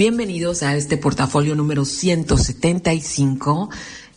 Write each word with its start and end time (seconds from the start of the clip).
Bienvenidos 0.00 0.62
a 0.62 0.76
este 0.76 0.96
portafolio 0.96 1.54
número 1.54 1.84
175. 1.84 3.68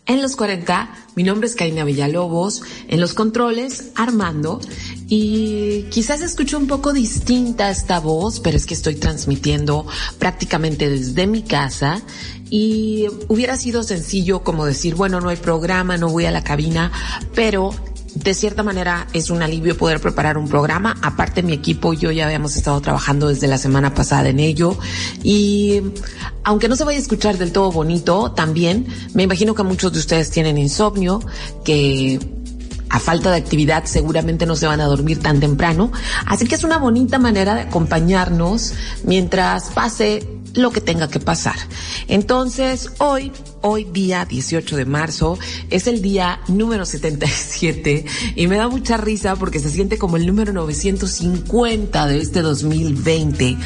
En 0.05 0.21
los 0.21 0.38
40, 0.38 0.89
mi 1.16 1.23
nombre 1.23 1.45
es 1.45 1.55
Karina 1.55 1.83
Villalobos, 1.83 2.61
en 2.88 3.01
los 3.01 3.13
controles, 3.13 3.91
Armando, 3.93 4.61
y 5.09 5.83
quizás 5.91 6.22
escucho 6.22 6.57
un 6.57 6.67
poco 6.67 6.93
distinta 6.93 7.69
esta 7.69 7.99
voz, 7.99 8.39
pero 8.39 8.55
es 8.55 8.66
que 8.66 8.75
estoy 8.75 8.95
transmitiendo 8.95 9.85
prácticamente 10.19 10.89
desde 10.89 11.27
mi 11.27 11.41
casa 11.41 12.01
y 12.49 13.07
hubiera 13.27 13.57
sido 13.57 13.83
sencillo 13.83 14.41
como 14.41 14.66
decir, 14.66 14.95
bueno, 14.95 15.19
no 15.19 15.27
hay 15.27 15.38
programa, 15.38 15.97
no 15.97 16.07
voy 16.07 16.23
a 16.23 16.31
la 16.31 16.45
cabina, 16.45 16.93
pero 17.35 17.75
de 18.16 18.34
cierta 18.34 18.63
manera 18.63 19.07
es 19.13 19.29
un 19.29 19.41
alivio 19.41 19.78
poder 19.78 20.00
preparar 20.00 20.38
un 20.38 20.47
programa. 20.47 20.96
Aparte 21.01 21.44
mi 21.44 21.53
equipo 21.53 21.94
y 21.94 21.97
yo 21.97 22.12
ya 22.12 22.25
habíamos 22.25 22.56
estado 22.56 22.79
trabajando 22.81 23.28
desde 23.28 23.47
la 23.47 23.57
semana 23.57 23.94
pasada 23.94 24.29
en 24.29 24.40
ello 24.40 24.78
y 25.24 25.81
aunque 26.44 26.68
no 26.68 26.75
se 26.75 26.84
vaya 26.84 26.97
a 26.97 27.02
escuchar 27.02 27.38
del 27.38 27.52
todo 27.52 27.72
bonito, 27.72 28.31
también 28.31 28.88
me 29.13 29.23
imagino 29.23 29.56
que 29.56 29.63
muchos 29.63 29.94
de 29.94 30.00
ustedes 30.00 30.29
tienen 30.29 30.57
insomnio, 30.57 31.22
que 31.63 32.19
a 32.90 33.00
falta 33.00 33.31
de 33.31 33.38
actividad 33.38 33.85
seguramente 33.85 34.46
no 34.46 34.56
se 34.56 34.68
van 34.68 34.79
a 34.79 34.85
dormir 34.85 35.19
tan 35.19 35.40
temprano. 35.40 35.91
Así 36.28 36.46
que 36.46 36.56
es 36.56 36.63
una 36.63 36.78
bonita 36.78 37.18
manera 37.18 37.56
de 37.56 37.62
acompañarnos 37.62 38.73
mientras 39.03 39.69
pase 39.69 40.28
lo 40.53 40.72
que 40.72 40.81
tenga 40.81 41.07
que 41.07 41.19
pasar. 41.19 41.56
Entonces, 42.07 42.91
hoy, 43.00 43.31
hoy 43.66 43.85
día 43.85 44.25
18 44.25 44.75
de 44.75 44.85
marzo, 44.85 45.40
es 45.69 45.88
el 45.88 46.01
día 46.01 46.41
número 46.50 46.85
77 46.85 48.06
y 48.35 48.47
me 48.47 48.57
da 48.57 48.68
mucha 48.68 48.97
risa 48.97 49.38
porque 49.38 49.59
se 49.59 49.69
siente 49.69 49.97
como 49.97 50.18
el 50.18 50.28
número 50.28 50.51
950 50.51 52.07
de 52.07 52.19
este 52.19 52.41
2020. 52.41 53.57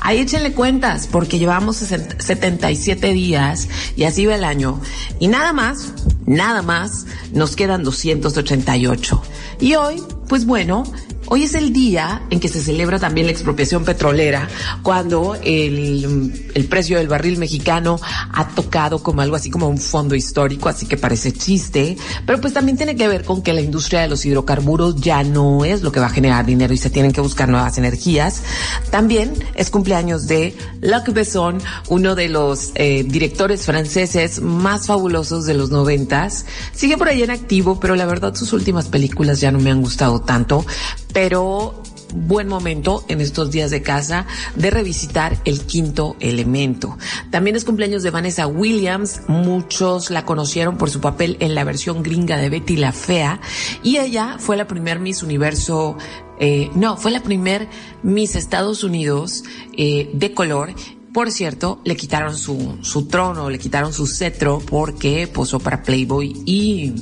Ahí 0.00 0.18
échenle 0.18 0.52
cuentas 0.52 1.06
porque 1.06 1.38
llevamos 1.38 1.76
77 1.76 3.12
días 3.12 3.68
y 3.94 4.04
así 4.04 4.24
va 4.24 4.34
el 4.34 4.44
año. 4.44 4.80
Y 5.20 5.28
nada 5.28 5.52
más, 5.52 5.92
nada 6.24 6.62
más, 6.62 7.04
nos 7.32 7.54
quedan 7.54 7.84
288. 7.84 9.22
Y 9.60 9.74
hoy, 9.74 10.02
pues 10.32 10.46
bueno, 10.46 10.84
Hoy 11.26 11.44
es 11.44 11.54
el 11.54 11.72
día 11.72 12.22
en 12.30 12.40
que 12.40 12.48
se 12.48 12.60
celebra 12.60 12.98
también 12.98 13.26
la 13.26 13.32
expropiación 13.32 13.84
petrolera, 13.84 14.48
cuando 14.82 15.36
el, 15.42 16.50
precio 16.68 16.98
del 16.98 17.08
barril 17.08 17.38
mexicano 17.38 17.98
ha 18.32 18.48
tocado 18.48 19.02
como 19.02 19.22
algo 19.22 19.36
así 19.36 19.48
como 19.48 19.68
un 19.68 19.78
fondo 19.78 20.14
histórico, 20.14 20.68
así 20.68 20.86
que 20.86 20.96
parece 20.96 21.32
chiste, 21.32 21.96
pero 22.26 22.40
pues 22.40 22.52
también 22.52 22.76
tiene 22.76 22.96
que 22.96 23.08
ver 23.08 23.24
con 23.24 23.40
que 23.42 23.52
la 23.52 23.60
industria 23.60 24.00
de 24.00 24.08
los 24.08 24.26
hidrocarburos 24.26 24.96
ya 24.96 25.22
no 25.22 25.64
es 25.64 25.82
lo 25.82 25.92
que 25.92 26.00
va 26.00 26.06
a 26.06 26.10
generar 26.10 26.44
dinero 26.44 26.74
y 26.74 26.78
se 26.78 26.90
tienen 26.90 27.12
que 27.12 27.20
buscar 27.20 27.48
nuevas 27.48 27.78
energías. 27.78 28.42
También 28.90 29.32
es 29.54 29.70
cumpleaños 29.70 30.26
de 30.26 30.54
Luc 30.80 31.14
Besson, 31.14 31.62
uno 31.88 32.14
de 32.14 32.28
los 32.28 32.72
eh, 32.74 33.04
directores 33.04 33.64
franceses 33.64 34.40
más 34.40 34.86
fabulosos 34.86 35.46
de 35.46 35.54
los 35.54 35.70
noventas. 35.70 36.46
Sigue 36.74 36.98
por 36.98 37.08
ahí 37.08 37.22
en 37.22 37.30
activo, 37.30 37.78
pero 37.80 37.96
la 37.96 38.06
verdad 38.06 38.34
sus 38.34 38.52
últimas 38.52 38.88
películas 38.88 39.40
ya 39.40 39.52
no 39.52 39.60
me 39.60 39.70
han 39.70 39.80
gustado 39.80 40.21
tanto 40.22 40.64
pero 41.12 41.82
buen 42.14 42.48
momento 42.48 43.04
en 43.08 43.20
estos 43.20 43.50
días 43.50 43.70
de 43.70 43.82
casa 43.82 44.26
de 44.54 44.70
revisitar 44.70 45.38
el 45.44 45.62
quinto 45.62 46.16
elemento. 46.20 46.98
También 47.30 47.56
es 47.56 47.64
cumpleaños 47.64 48.02
de 48.02 48.10
Vanessa 48.10 48.46
Williams, 48.46 49.22
muchos 49.28 50.10
la 50.10 50.24
conocieron 50.24 50.76
por 50.76 50.90
su 50.90 51.00
papel 51.00 51.36
en 51.40 51.54
la 51.54 51.64
versión 51.64 52.02
gringa 52.02 52.36
de 52.36 52.50
Betty 52.50 52.76
la 52.76 52.92
Fea 52.92 53.40
y 53.82 53.98
ella 53.98 54.36
fue 54.38 54.56
la 54.56 54.66
primer 54.66 55.00
Miss 55.00 55.22
Universo 55.22 55.96
eh, 56.38 56.70
no, 56.74 56.96
fue 56.96 57.12
la 57.12 57.22
primer 57.22 57.68
Miss 58.02 58.34
Estados 58.34 58.82
Unidos 58.82 59.44
eh, 59.76 60.10
de 60.12 60.34
color 60.34 60.74
por 61.12 61.30
cierto, 61.30 61.80
le 61.84 61.96
quitaron 61.96 62.36
su, 62.36 62.78
su 62.80 63.06
trono, 63.06 63.50
le 63.50 63.58
quitaron 63.58 63.92
su 63.92 64.06
cetro 64.06 64.60
porque 64.60 65.26
posó 65.26 65.60
para 65.60 65.82
Playboy 65.82 66.42
y 66.46 66.94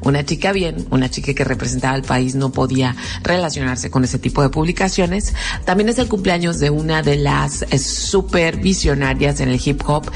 una 0.00 0.24
chica 0.24 0.52
bien, 0.52 0.86
una 0.90 1.10
chica 1.10 1.32
que 1.32 1.44
representaba 1.44 1.94
al 1.94 2.02
país 2.02 2.34
no 2.34 2.52
podía 2.52 2.94
relacionarse 3.22 3.90
con 3.90 4.04
ese 4.04 4.18
tipo 4.18 4.42
de 4.42 4.50
publicaciones. 4.50 5.34
También 5.64 5.88
es 5.88 5.98
el 5.98 6.08
cumpleaños 6.08 6.58
de 6.58 6.70
una 6.70 7.02
de 7.02 7.16
las 7.16 7.64
super 7.80 8.58
visionarias 8.58 9.40
en 9.40 9.48
el 9.48 9.60
hip 9.64 9.82
hop, 9.86 10.10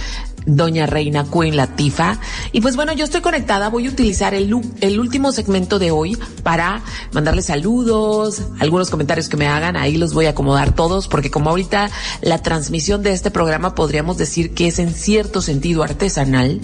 doña 0.47 0.87
Reina 0.87 1.25
Queen 1.25 1.57
Latifa. 1.57 2.19
Y 2.53 2.61
pues 2.61 2.77
bueno, 2.77 2.93
yo 2.93 3.05
estoy 3.05 3.21
conectada, 3.21 3.69
voy 3.69 3.87
a 3.87 3.91
utilizar 3.91 4.35
el, 4.35 4.55
el 4.81 5.01
último 5.01 5.33
segmento 5.33 5.79
de 5.79 5.91
hoy 5.91 6.17
para 6.43 6.83
mandarles 7.13 7.47
saludos, 7.47 8.43
algunos 8.59 8.91
comentarios 8.91 9.29
que 9.29 9.37
me 9.37 9.47
hagan, 9.47 9.77
ahí 9.77 9.97
los 9.97 10.15
voy 10.15 10.27
a 10.27 10.31
acomodar 10.31 10.75
todos, 10.75 11.09
porque 11.09 11.31
como 11.31 11.51
ahorita 11.51 11.91
la 12.23 12.43
transmisión 12.43 13.03
de 13.03 13.13
este 13.13 13.31
programa 13.31 13.75
podríamos 13.75 14.19
decir 14.19 14.55
que 14.55 14.69
es 14.69 14.79
en 14.79 14.93
cierto 14.93 15.43
sentido 15.43 15.83
artesanal, 15.83 16.61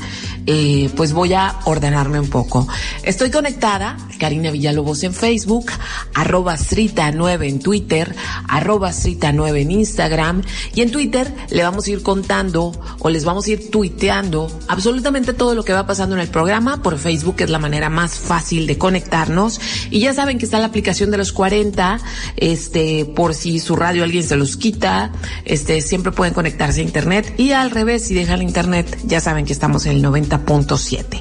eh, 0.46 0.90
pues 0.96 1.12
voy 1.12 1.34
a 1.34 1.56
ordenarme 1.64 2.20
un 2.20 2.30
poco. 2.30 2.66
Estoy 3.02 3.30
conectada, 3.30 3.96
Karina 4.18 4.50
Villalobos 4.50 5.02
en 5.02 5.12
Facebook, 5.12 5.66
arroba 6.14 6.56
Srita9 6.56 7.48
en 7.48 7.60
Twitter, 7.60 8.14
arroba 8.48 8.90
Srita9 8.90 9.60
en 9.60 9.70
Instagram, 9.70 10.42
y 10.74 10.82
en 10.82 10.90
Twitter 10.90 11.32
le 11.50 11.62
vamos 11.62 11.86
a 11.86 11.90
ir 11.90 12.02
contando 12.02 12.72
o 13.00 13.10
les 13.10 13.24
vamos 13.24 13.46
a 13.46 13.50
ir 13.52 13.65
tuiteando 13.66 14.50
absolutamente 14.68 15.32
todo 15.32 15.54
lo 15.54 15.64
que 15.64 15.72
va 15.72 15.86
pasando 15.86 16.14
en 16.16 16.22
el 16.22 16.28
programa. 16.28 16.82
Por 16.82 16.98
Facebook 16.98 17.36
es 17.38 17.50
la 17.50 17.58
manera 17.58 17.90
más 17.90 18.18
fácil 18.18 18.66
de 18.66 18.78
conectarnos. 18.78 19.60
Y 19.90 20.00
ya 20.00 20.14
saben 20.14 20.38
que 20.38 20.44
está 20.44 20.58
la 20.58 20.66
aplicación 20.66 21.10
de 21.10 21.18
los 21.18 21.32
40, 21.32 22.00
este, 22.36 23.04
por 23.04 23.34
si 23.34 23.58
su 23.60 23.76
radio 23.76 24.04
alguien 24.04 24.22
se 24.22 24.36
los 24.36 24.56
quita, 24.56 25.12
este, 25.44 25.80
siempre 25.80 26.12
pueden 26.12 26.34
conectarse 26.34 26.80
a 26.80 26.84
internet. 26.84 27.34
Y 27.36 27.52
al 27.52 27.70
revés, 27.70 28.04
si 28.04 28.14
dejan 28.14 28.42
internet, 28.42 28.98
ya 29.04 29.20
saben 29.20 29.44
que 29.44 29.52
estamos 29.52 29.86
en 29.86 29.92
el 29.92 30.04
90.7. 30.04 31.20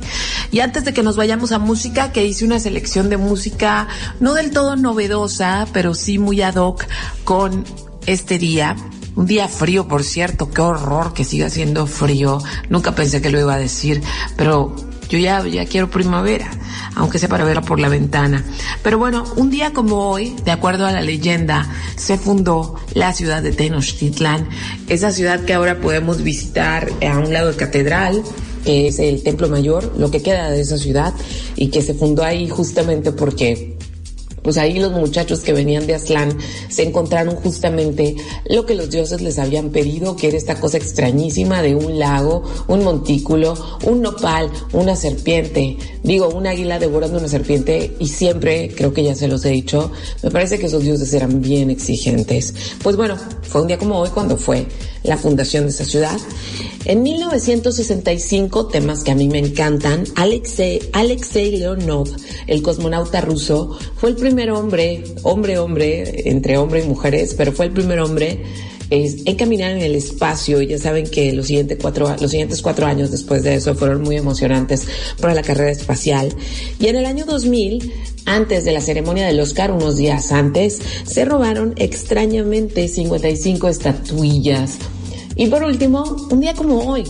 Y 0.51 0.59
antes 0.59 0.85
de 0.85 0.93
que 0.93 1.03
nos 1.03 1.15
vayamos 1.15 1.51
a 1.51 1.59
música, 1.59 2.11
que 2.11 2.25
hice 2.25 2.45
una 2.45 2.59
selección 2.59 3.09
de 3.09 3.17
música 3.17 3.87
no 4.19 4.33
del 4.33 4.51
todo 4.51 4.75
novedosa, 4.75 5.67
pero 5.73 5.93
sí 5.93 6.17
muy 6.17 6.41
ad 6.41 6.55
hoc 6.55 6.85
con 7.23 7.65
este 8.05 8.37
día 8.37 8.75
un 9.15 9.25
día 9.25 9.47
frío, 9.47 9.87
por 9.87 10.03
cierto, 10.03 10.49
qué 10.51 10.61
horror 10.61 11.13
que 11.13 11.23
siga 11.23 11.49
siendo 11.49 11.87
frío. 11.87 12.39
Nunca 12.69 12.95
pensé 12.95 13.21
que 13.21 13.29
lo 13.29 13.39
iba 13.39 13.53
a 13.53 13.59
decir, 13.59 14.01
pero 14.35 14.75
yo 15.09 15.17
ya, 15.19 15.45
ya 15.47 15.65
quiero 15.65 15.89
primavera, 15.89 16.49
aunque 16.95 17.19
sea 17.19 17.29
para 17.29 17.45
verla 17.45 17.61
por 17.61 17.79
la 17.79 17.89
ventana. 17.89 18.43
Pero 18.83 18.97
bueno, 18.97 19.23
un 19.35 19.49
día 19.49 19.71
como 19.71 20.09
hoy, 20.09 20.35
de 20.43 20.51
acuerdo 20.51 20.85
a 20.85 20.91
la 20.91 21.01
leyenda, 21.01 21.69
se 21.95 22.17
fundó 22.17 22.75
la 22.93 23.13
ciudad 23.13 23.41
de 23.41 23.51
Tenochtitlan, 23.51 24.49
esa 24.87 25.11
ciudad 25.11 25.45
que 25.45 25.53
ahora 25.53 25.79
podemos 25.79 26.23
visitar 26.23 26.89
a 27.07 27.17
un 27.17 27.31
lado 27.31 27.51
de 27.51 27.57
catedral, 27.57 28.23
que 28.63 28.87
es 28.87 28.99
el 28.99 29.21
Templo 29.21 29.47
Mayor, 29.47 29.93
lo 29.97 30.09
que 30.09 30.23
queda 30.23 30.49
de 30.49 30.61
esa 30.61 30.77
ciudad, 30.77 31.13
y 31.55 31.67
que 31.67 31.81
se 31.81 31.93
fundó 31.93 32.23
ahí 32.23 32.49
justamente 32.49 33.11
porque 33.11 33.74
pues 34.45 34.57
ahí 34.59 34.77
los 34.77 34.91
muchachos 34.91 35.39
que 35.39 35.53
venían 35.53 35.87
de 35.87 35.95
Aslan 35.95 36.37
se 36.69 36.83
encontraron 36.83 37.35
justamente 37.35 38.15
lo 38.47 38.67
que 38.67 38.75
los 38.75 38.91
dioses 38.91 39.19
les 39.21 39.39
habían 39.39 39.71
pedido, 39.71 40.15
que 40.15 40.27
era 40.27 40.37
esta 40.37 40.59
cosa 40.59 40.77
extrañísima 40.77 41.63
de 41.63 41.73
un 41.73 41.97
lago, 41.97 42.43
un 42.67 42.83
montículo, 42.83 43.55
un 43.85 44.03
nopal, 44.03 44.51
una 44.71 44.95
serpiente, 44.95 45.77
digo, 46.03 46.29
un 46.29 46.45
águila 46.45 46.77
devorando 46.77 47.17
una 47.17 47.27
serpiente 47.27 47.95
y 47.99 48.07
siempre, 48.07 48.71
creo 48.75 48.93
que 48.93 49.01
ya 49.03 49.15
se 49.15 49.27
los 49.27 49.43
he 49.45 49.49
dicho, 49.49 49.91
me 50.21 50.29
parece 50.29 50.59
que 50.59 50.67
esos 50.67 50.83
dioses 50.83 51.11
eran 51.13 51.41
bien 51.41 51.71
exigentes. 51.71 52.53
Pues 52.83 52.95
bueno, 52.95 53.17
fue 53.41 53.63
un 53.63 53.67
día 53.67 53.79
como 53.79 53.97
hoy 53.97 54.09
cuando 54.09 54.37
fue 54.37 54.67
la 55.05 55.17
fundación 55.17 55.65
de 55.65 55.69
esa 55.69 55.85
ciudad. 55.85 56.17
En 56.85 57.01
1965, 57.01 58.67
temas 58.67 59.03
que 59.03 59.11
a 59.11 59.15
mí 59.15 59.27
me 59.27 59.39
encantan, 59.39 60.03
Alexei, 60.15 60.81
Alexei 60.93 61.57
Leonov, 61.57 62.07
el 62.47 62.61
cosmonauta 62.61 63.21
ruso, 63.21 63.77
fue 63.95 64.09
el 64.09 64.15
primer 64.15 64.51
hombre, 64.51 65.03
hombre, 65.23 65.57
hombre, 65.57 66.29
entre 66.29 66.57
hombre 66.57 66.83
y 66.83 66.87
mujeres, 66.87 67.33
pero 67.35 67.51
fue 67.51 67.65
el 67.65 67.71
primer 67.71 67.99
hombre 67.99 68.43
en 68.89 69.35
caminar 69.35 69.71
en 69.71 69.81
el 69.81 69.95
espacio. 69.95 70.61
Ya 70.61 70.77
saben 70.77 71.07
que 71.07 71.33
los, 71.33 71.47
siguientes 71.47 71.77
cuatro, 71.81 72.15
los 72.19 72.31
siguientes 72.31 72.61
cuatro 72.61 72.85
años 72.85 73.11
después 73.11 73.43
de 73.43 73.55
eso 73.55 73.75
fueron 73.75 74.01
muy 74.01 74.17
emocionantes 74.17 74.87
para 75.19 75.33
la 75.33 75.41
carrera 75.41 75.71
espacial. 75.71 76.33
Y 76.79 76.87
en 76.87 76.95
el 76.95 77.05
año 77.05 77.25
2000, 77.25 77.91
antes 78.25 78.65
de 78.65 78.71
la 78.71 78.81
ceremonia 78.81 79.27
del 79.27 79.39
Oscar, 79.39 79.71
unos 79.71 79.97
días 79.97 80.31
antes, 80.31 80.79
se 81.05 81.25
robaron 81.25 81.73
extrañamente 81.77 82.87
55 82.87 83.67
estatuillas 83.67 84.77
y 85.35 85.47
por 85.47 85.63
último, 85.63 86.03
un 86.29 86.39
día 86.39 86.53
como 86.53 86.79
hoy, 86.89 87.03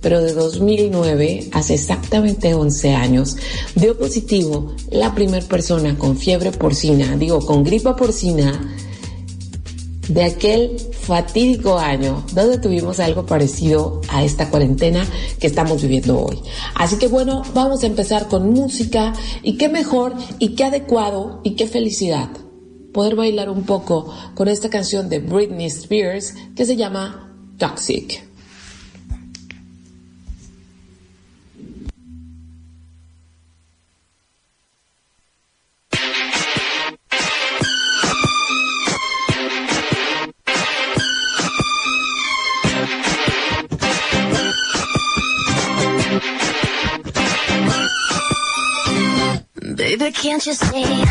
pero 0.00 0.20
de 0.20 0.32
2009, 0.32 1.50
hace 1.52 1.74
exactamente 1.74 2.54
11 2.54 2.94
años, 2.94 3.36
dio 3.74 3.98
positivo 3.98 4.74
la 4.90 5.14
primera 5.14 5.46
persona 5.46 5.98
con 5.98 6.16
fiebre 6.16 6.52
porcina, 6.52 7.16
digo, 7.16 7.40
con 7.40 7.64
gripa 7.64 7.96
porcina, 7.96 8.74
de 10.08 10.24
aquel 10.24 10.78
fatídico 10.92 11.78
año 11.78 12.24
donde 12.32 12.58
tuvimos 12.58 12.98
algo 12.98 13.26
parecido 13.26 14.00
a 14.08 14.24
esta 14.24 14.50
cuarentena 14.50 15.06
que 15.38 15.46
estamos 15.46 15.82
viviendo 15.82 16.18
hoy. 16.18 16.38
Así 16.74 16.96
que 16.96 17.08
bueno, 17.08 17.42
vamos 17.54 17.82
a 17.82 17.86
empezar 17.86 18.28
con 18.28 18.50
música 18.50 19.12
y 19.42 19.58
qué 19.58 19.68
mejor 19.68 20.14
y 20.38 20.54
qué 20.54 20.64
adecuado 20.64 21.40
y 21.44 21.56
qué 21.56 21.66
felicidad 21.66 22.30
poder 22.92 23.16
bailar 23.16 23.50
un 23.50 23.64
poco 23.64 24.12
con 24.34 24.48
esta 24.48 24.70
canción 24.70 25.08
de 25.08 25.18
Britney 25.20 25.66
Spears 25.66 26.34
que 26.56 26.64
se 26.64 26.76
llama 26.76 27.27
toxic. 27.58 28.22
Baby, 49.74 50.10
can't 50.12 50.44
you 50.44 50.54
see 50.54 51.04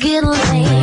getting 0.00 0.30
late. 0.30 0.79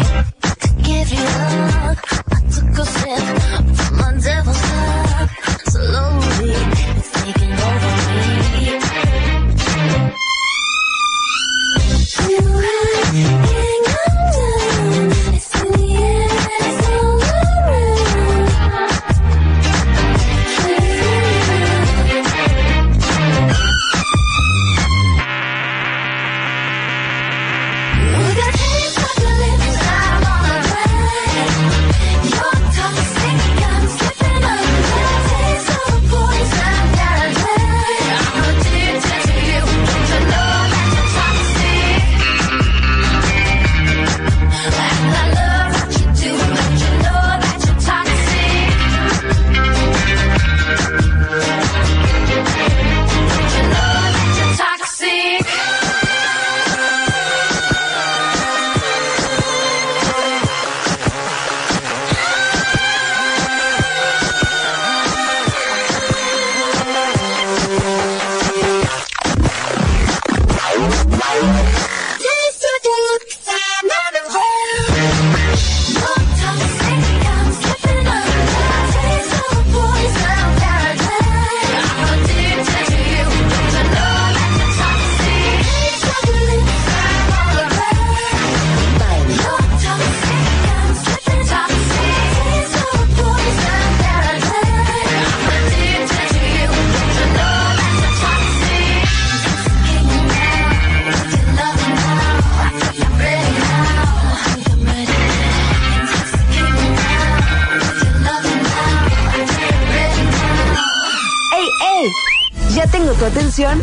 Atención. 113.27 113.81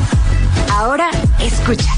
Ahora 0.72 1.10
escucha. 1.40 1.92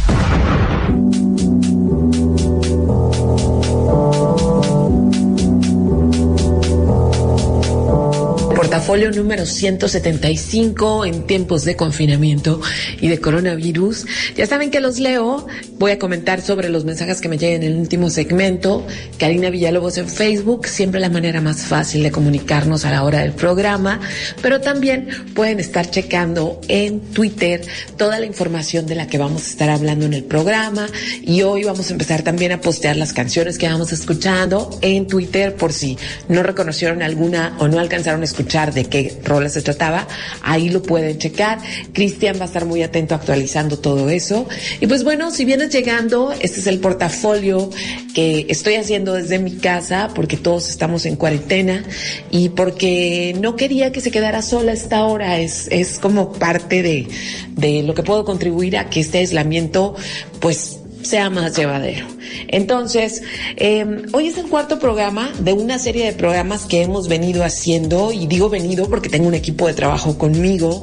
Portafolio 8.56 9.10
número 9.10 9.44
175 9.44 11.04
en 11.04 11.26
tiempos 11.26 11.66
de 11.66 11.76
confinamiento 11.76 12.62
y 13.02 13.08
de 13.08 13.20
coronavirus. 13.20 14.06
Ya 14.34 14.46
saben 14.46 14.70
que 14.70 14.80
los 14.80 14.98
leo. 14.98 15.46
Voy 15.78 15.90
a 15.90 15.98
comentar 15.98 16.40
sobre 16.40 16.70
los 16.70 16.86
mensajes 16.86 17.20
que 17.20 17.28
me 17.28 17.36
llegan 17.36 17.62
en 17.62 17.72
el 17.74 17.78
último 17.78 18.08
segmento. 18.08 18.86
Karina 19.18 19.50
Villalobos 19.50 19.98
en 19.98 20.08
Facebook, 20.08 20.68
siempre 20.68 21.00
la 21.00 21.10
manera 21.10 21.42
más 21.42 21.66
fácil 21.66 22.02
de 22.02 22.10
comunicarnos 22.10 22.86
a 22.86 22.90
la 22.90 23.04
hora 23.04 23.18
del 23.20 23.32
programa. 23.32 24.00
Pero 24.40 24.62
también 24.62 25.06
pueden 25.34 25.60
estar 25.60 25.90
checando 25.90 26.58
en 26.68 27.00
Twitter 27.00 27.60
toda 27.98 28.18
la 28.18 28.24
información 28.24 28.86
de 28.86 28.94
la 28.94 29.06
que 29.06 29.18
vamos 29.18 29.44
a 29.44 29.50
estar 29.50 29.68
hablando 29.68 30.06
en 30.06 30.14
el 30.14 30.24
programa. 30.24 30.86
Y 31.20 31.42
hoy 31.42 31.64
vamos 31.64 31.90
a 31.90 31.92
empezar 31.92 32.22
también 32.22 32.52
a 32.52 32.62
postear 32.62 32.96
las 32.96 33.12
canciones 33.12 33.58
que 33.58 33.68
vamos 33.68 33.92
escuchando 33.92 34.78
en 34.80 35.06
Twitter 35.06 35.54
por 35.56 35.74
si 35.74 35.98
no 36.30 36.42
reconocieron 36.42 37.02
alguna 37.02 37.54
o 37.58 37.68
no 37.68 37.78
alcanzaron 37.78 38.22
a 38.22 38.24
escuchar 38.24 38.45
de 38.46 38.84
qué 38.84 39.18
rola 39.24 39.48
se 39.48 39.60
trataba, 39.60 40.06
ahí 40.42 40.68
lo 40.68 40.82
pueden 40.82 41.18
checar. 41.18 41.58
Cristian 41.92 42.38
va 42.38 42.42
a 42.42 42.46
estar 42.46 42.64
muy 42.64 42.82
atento 42.82 43.14
actualizando 43.14 43.78
todo 43.78 44.08
eso. 44.08 44.48
Y 44.80 44.86
pues 44.86 45.04
bueno, 45.04 45.30
si 45.30 45.44
vienes 45.44 45.70
llegando, 45.70 46.32
este 46.32 46.60
es 46.60 46.66
el 46.66 46.78
portafolio 46.78 47.70
que 48.14 48.46
estoy 48.48 48.76
haciendo 48.76 49.14
desde 49.14 49.38
mi 49.38 49.56
casa 49.56 50.10
porque 50.14 50.36
todos 50.36 50.70
estamos 50.70 51.06
en 51.06 51.16
cuarentena 51.16 51.84
y 52.30 52.50
porque 52.50 53.34
no 53.40 53.56
quería 53.56 53.92
que 53.92 54.00
se 54.00 54.10
quedara 54.10 54.42
sola 54.42 54.72
esta 54.72 55.04
hora. 55.04 55.38
Es, 55.38 55.68
es 55.70 55.98
como 55.98 56.32
parte 56.32 56.82
de, 56.82 57.08
de 57.56 57.82
lo 57.82 57.94
que 57.94 58.02
puedo 58.02 58.24
contribuir 58.24 58.78
a 58.78 58.88
que 58.88 59.00
este 59.00 59.18
aislamiento 59.18 59.94
pues 60.40 60.78
sea 61.06 61.30
más 61.30 61.56
llevadero. 61.56 62.06
Entonces, 62.48 63.22
eh, 63.56 64.02
hoy 64.12 64.26
es 64.28 64.38
el 64.38 64.46
cuarto 64.46 64.78
programa 64.78 65.32
de 65.38 65.52
una 65.52 65.78
serie 65.78 66.04
de 66.04 66.12
programas 66.12 66.66
que 66.66 66.82
hemos 66.82 67.08
venido 67.08 67.44
haciendo, 67.44 68.12
y 68.12 68.26
digo 68.26 68.48
venido 68.48 68.88
porque 68.88 69.08
tengo 69.08 69.28
un 69.28 69.34
equipo 69.34 69.66
de 69.66 69.74
trabajo 69.74 70.18
conmigo, 70.18 70.82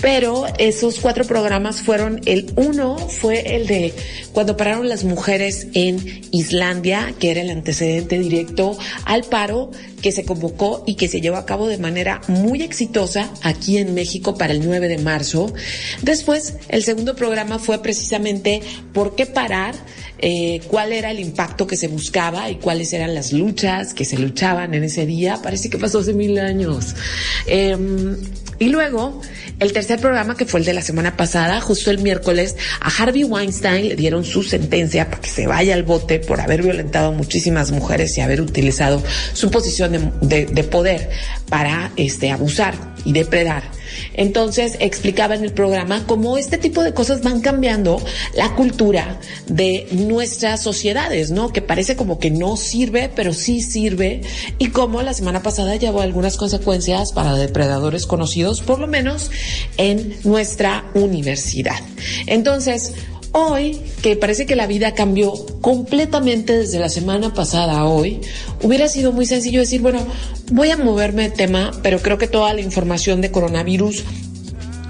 pero 0.00 0.44
esos 0.58 1.00
cuatro 1.00 1.24
programas 1.24 1.82
fueron, 1.82 2.20
el 2.26 2.52
uno 2.56 2.96
fue 2.98 3.56
el 3.56 3.66
de 3.66 3.94
cuando 4.32 4.56
pararon 4.56 4.88
las 4.88 5.04
mujeres 5.04 5.68
en 5.74 6.22
Islandia, 6.30 7.14
que 7.18 7.30
era 7.30 7.42
el 7.42 7.50
antecedente 7.50 8.18
directo 8.18 8.76
al 9.04 9.24
paro 9.24 9.70
que 10.02 10.12
se 10.12 10.24
convocó 10.24 10.84
y 10.86 10.94
que 10.94 11.08
se 11.08 11.20
llevó 11.20 11.36
a 11.36 11.46
cabo 11.46 11.68
de 11.68 11.78
manera 11.78 12.20
muy 12.28 12.62
exitosa 12.62 13.32
aquí 13.42 13.78
en 13.78 13.94
México 13.94 14.36
para 14.36 14.52
el 14.52 14.64
9 14.64 14.88
de 14.88 14.98
marzo. 14.98 15.52
Después, 16.02 16.54
el 16.68 16.82
segundo 16.84 17.16
programa 17.16 17.58
fue 17.58 17.82
precisamente 17.82 18.60
¿Por 18.92 19.14
qué 19.14 19.26
parar? 19.26 19.74
Eh, 20.22 20.60
cuál 20.68 20.92
era 20.92 21.10
el 21.10 21.18
impacto 21.18 21.66
que 21.66 21.76
se 21.76 21.88
buscaba 21.88 22.50
y 22.50 22.56
cuáles 22.56 22.92
eran 22.92 23.14
las 23.14 23.32
luchas 23.32 23.94
que 23.94 24.04
se 24.04 24.18
luchaban 24.18 24.74
en 24.74 24.84
ese 24.84 25.06
día. 25.06 25.40
Parece 25.42 25.70
que 25.70 25.78
pasó 25.78 26.00
hace 26.00 26.12
mil 26.12 26.38
años. 26.38 26.94
Em, 27.46 28.16
y 28.60 28.68
luego, 28.68 29.22
el 29.58 29.72
tercer 29.72 30.00
programa, 30.00 30.36
que 30.36 30.44
fue 30.44 30.60
el 30.60 30.66
de 30.66 30.74
la 30.74 30.82
semana 30.82 31.16
pasada, 31.16 31.62
justo 31.62 31.90
el 31.90 31.96
miércoles, 31.96 32.56
a 32.78 32.90
Harvey 32.90 33.24
Weinstein 33.24 33.88
le 33.88 33.96
dieron 33.96 34.22
su 34.22 34.42
sentencia 34.42 35.08
para 35.08 35.22
que 35.22 35.30
se 35.30 35.46
vaya 35.46 35.72
al 35.72 35.82
bote 35.82 36.18
por 36.18 36.42
haber 36.42 36.62
violentado 36.62 37.08
a 37.08 37.12
muchísimas 37.12 37.72
mujeres 37.72 38.18
y 38.18 38.20
haber 38.20 38.42
utilizado 38.42 39.02
su 39.32 39.50
posición 39.50 40.12
de, 40.20 40.44
de 40.44 40.64
poder 40.64 41.08
para 41.48 41.90
este, 41.96 42.30
abusar 42.30 42.74
y 43.06 43.14
depredar. 43.14 43.79
Entonces 44.14 44.76
explicaba 44.80 45.34
en 45.34 45.44
el 45.44 45.52
programa 45.52 46.04
cómo 46.06 46.38
este 46.38 46.58
tipo 46.58 46.82
de 46.82 46.94
cosas 46.94 47.22
van 47.22 47.40
cambiando 47.40 48.00
la 48.34 48.54
cultura 48.54 49.20
de 49.46 49.86
nuestras 49.92 50.62
sociedades, 50.62 51.30
¿no? 51.30 51.52
Que 51.52 51.62
parece 51.62 51.96
como 51.96 52.18
que 52.18 52.30
no 52.30 52.56
sirve, 52.56 53.10
pero 53.14 53.32
sí 53.32 53.60
sirve 53.60 54.22
y 54.58 54.68
cómo 54.68 55.02
la 55.02 55.14
semana 55.14 55.42
pasada 55.42 55.76
llevó 55.76 56.00
algunas 56.00 56.36
consecuencias 56.36 57.12
para 57.12 57.34
depredadores 57.34 58.06
conocidos, 58.06 58.60
por 58.60 58.78
lo 58.78 58.86
menos 58.86 59.30
en 59.76 60.16
nuestra 60.24 60.90
universidad. 60.94 61.80
Entonces, 62.26 62.94
Hoy, 63.32 63.80
que 64.02 64.16
parece 64.16 64.44
que 64.44 64.56
la 64.56 64.66
vida 64.66 64.94
cambió 64.94 65.32
completamente 65.60 66.58
desde 66.58 66.80
la 66.80 66.88
semana 66.88 67.32
pasada 67.32 67.78
a 67.78 67.86
hoy, 67.86 68.20
hubiera 68.62 68.88
sido 68.88 69.12
muy 69.12 69.24
sencillo 69.24 69.60
decir, 69.60 69.80
bueno, 69.80 70.00
voy 70.50 70.70
a 70.70 70.76
moverme 70.76 71.24
de 71.28 71.36
tema, 71.36 71.70
pero 71.82 72.00
creo 72.00 72.18
que 72.18 72.26
toda 72.26 72.52
la 72.54 72.60
información 72.60 73.20
de 73.20 73.30
coronavirus 73.30 74.04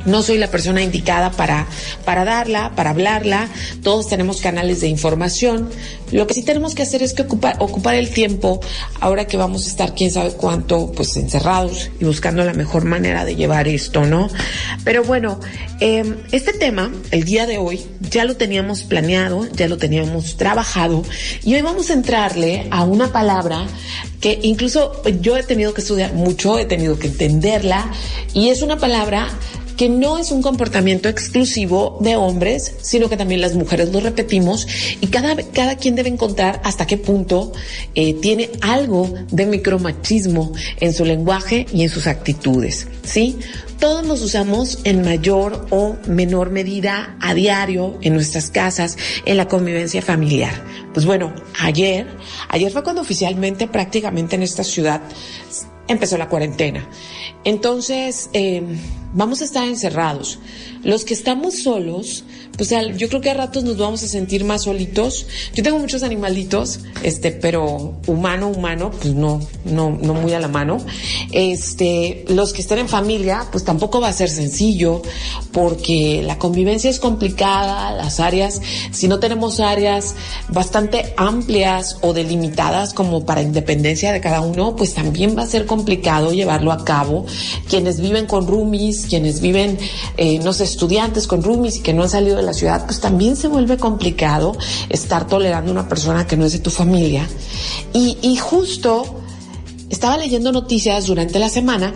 no 0.04 0.23
soy 0.23 0.38
la 0.38 0.49
persona 0.49 0.83
indicada 0.83 1.30
para, 1.30 1.66
para 2.04 2.25
darla, 2.25 2.73
para 2.75 2.90
hablarla. 2.90 3.49
Todos 3.83 4.09
tenemos 4.09 4.40
canales 4.40 4.80
de 4.80 4.88
información. 4.88 5.71
Lo 6.11 6.26
que 6.26 6.35
sí 6.35 6.42
tenemos 6.42 6.75
que 6.75 6.83
hacer 6.83 7.02
es 7.02 7.12
que 7.12 7.23
ocupar, 7.23 7.57
ocupar 7.61 7.95
el 7.95 8.11
tiempo, 8.11 8.61
ahora 9.00 9.26
que 9.26 9.37
vamos 9.37 9.66
a 9.66 9.69
estar 9.69 9.95
quién 9.95 10.11
sabe 10.11 10.33
cuánto, 10.33 10.90
pues 10.92 11.16
encerrados 11.16 11.90
y 12.00 12.04
buscando 12.04 12.45
la 12.45 12.52
mejor 12.52 12.85
manera 12.85 13.25
de 13.25 13.37
llevar 13.37 13.69
esto, 13.69 14.04
¿no? 14.07 14.28
Pero 14.85 15.04
bueno, 15.04 15.38
eh, 15.80 16.16
este 16.33 16.52
tema, 16.52 16.92
el 17.11 17.25
día 17.25 17.47
de 17.47 17.59
hoy, 17.59 17.80
ya 18.00 18.25
lo 18.25 18.37
teníamos 18.37 18.83
planeado, 18.83 19.47
ya 19.52 19.69
lo 19.69 19.78
teníamos 19.78 20.37
trabajado 20.37 21.04
y 21.45 21.54
hoy 21.54 21.62
vamos 21.62 21.90
a 21.90 21.92
entrarle 21.92 22.66
a 22.71 22.85
una 22.85 23.12
palabra 23.12 23.66
que 24.21 24.38
incluso 24.42 25.02
yo 25.21 25.37
he 25.37 25.42
tenido 25.42 25.75
que 25.75 25.80
estudiar 25.80 26.12
mucho, 26.12 26.59
he 26.59 26.66
tenido 26.66 26.99
que 26.99 27.07
entenderla 27.07 27.90
y 28.35 28.50
es 28.50 28.62
una 28.62 28.78
palabra 28.78 29.28
que 29.81 29.89
no 29.89 30.19
es 30.19 30.31
un 30.31 30.43
comportamiento 30.43 31.09
exclusivo 31.09 31.97
de 32.03 32.15
hombres, 32.15 32.75
sino 32.83 33.09
que 33.09 33.17
también 33.17 33.41
las 33.41 33.55
mujeres 33.55 33.91
lo 33.91 34.01
repetimos 34.01 34.69
y 35.01 35.07
cada, 35.07 35.35
cada 35.37 35.77
quien 35.77 35.95
debe 35.95 36.11
encontrar 36.11 36.61
hasta 36.65 36.87
qué 36.87 36.99
punto 36.99 37.55
eh, 37.95 38.13
tiene 38.13 38.51
algo 38.61 39.11
de 39.31 39.47
micromachismo 39.47 40.53
en 40.81 40.93
su 40.93 41.07
lenguaje 41.07 41.65
y 41.73 41.83
en 41.83 41.89
sus 41.89 42.07
actitudes, 42.09 42.89
¿sí? 43.05 43.39
Todos 43.79 44.07
los 44.07 44.21
usamos 44.21 44.81
en 44.85 45.01
mayor 45.01 45.67
o 45.71 45.97
menor 46.07 46.51
medida 46.51 47.17
a 47.19 47.33
diario 47.33 47.97
en 48.03 48.13
nuestras 48.13 48.51
casas, 48.51 48.99
en 49.25 49.39
la 49.39 49.49
convivencia 49.49 50.03
familiar. 50.03 50.63
Pues 50.93 51.07
bueno, 51.07 51.35
ayer, 51.59 52.07
ayer 52.51 52.71
fue 52.71 52.85
cuando 52.85 53.01
oficialmente 53.01 53.67
prácticamente 53.67 54.37
en 54.37 54.43
esta 54.43 54.63
ciudad 54.63 55.01
empezó 55.89 56.19
la 56.19 56.29
cuarentena. 56.29 56.87
Entonces, 57.45 58.29
eh, 58.35 58.63
vamos 59.12 59.40
a 59.40 59.45
estar 59.45 59.67
encerrados. 59.67 60.38
Los 60.83 61.05
que 61.05 61.14
estamos 61.14 61.62
solos, 61.62 62.25
pues 62.57 62.75
yo 62.97 63.09
creo 63.09 63.21
que 63.21 63.31
a 63.31 63.35
ratos 63.35 63.64
nos 63.64 63.79
vamos 63.79 64.02
a 64.02 64.09
sentir 64.09 64.45
más 64.45 64.62
solitos. 64.62 65.26
Yo 65.55 65.62
tengo 65.62 65.79
muchos 65.79 66.02
animalitos, 66.02 66.81
este, 67.02 67.33
pero 67.33 67.97
humano, 68.07 68.49
humano, 68.49 68.90
pues 68.90 69.14
no, 69.14 69.40
no, 69.64 69.90
no 69.90 70.14
muy 70.14 70.33
a 70.33 70.40
la 70.40 70.49
mano. 70.49 70.79
Este, 71.33 72.25
los 72.29 72.52
que 72.52 72.62
estén 72.62 72.79
en 72.79 72.88
familia, 72.88 73.47
pues 73.50 73.64
tampoco 73.64 74.00
va 74.00 74.09
a 74.09 74.12
ser 74.12 74.31
sencillo, 74.31 75.02
porque 75.52 76.23
la 76.25 76.38
convivencia 76.38 76.90
es 76.90 76.99
complicada, 76.99 77.93
las 77.93 78.21
áreas, 78.21 78.61
si 78.90 79.09
no 79.09 79.21
tenemos 79.21 79.61
áreas 79.61 80.14
bastante 80.49 81.14
amplias 81.17 81.99
o 82.02 82.12
delimitadas 82.12 82.95
como 82.95 83.25
para 83.25 83.43
independencia 83.43 84.12
de 84.12 84.21
cada 84.21 84.40
uno, 84.40 84.76
pues 84.76 84.95
también 84.95 85.37
va 85.37 85.43
a 85.43 85.47
ser 85.47 85.67
complicado 85.67 86.33
llevarlo 86.33 86.73
a 86.73 86.85
cabo. 86.85 87.26
Quienes 87.69 88.00
viven 88.00 88.26
con 88.26 88.47
roomies, 88.47 89.00
quienes 89.07 89.40
viven, 89.40 89.78
eh, 90.16 90.38
no 90.40 90.52
sé, 90.52 90.64
estudiantes 90.64 91.26
con 91.26 91.42
roomies 91.42 91.76
y 91.76 91.80
que 91.80 91.92
no 91.92 92.02
han 92.02 92.11
salido 92.11 92.37
de 92.37 92.42
la 92.42 92.52
ciudad, 92.52 92.85
pues 92.87 93.00
también 93.00 93.37
se 93.37 93.49
vuelve 93.49 93.76
complicado 93.76 94.57
estar 94.88 95.26
tolerando 95.26 95.71
a 95.71 95.73
una 95.73 95.88
persona 95.88 96.26
que 96.26 96.37
no 96.37 96.45
es 96.45 96.52
de 96.52 96.59
tu 96.59 96.71
familia. 96.71 97.28
Y, 97.92 98.19
y 98.23 98.37
justo 98.37 99.21
estaba 99.88 100.16
leyendo 100.16 100.52
noticias 100.52 101.07
durante 101.07 101.38
la 101.38 101.49
semana 101.49 101.95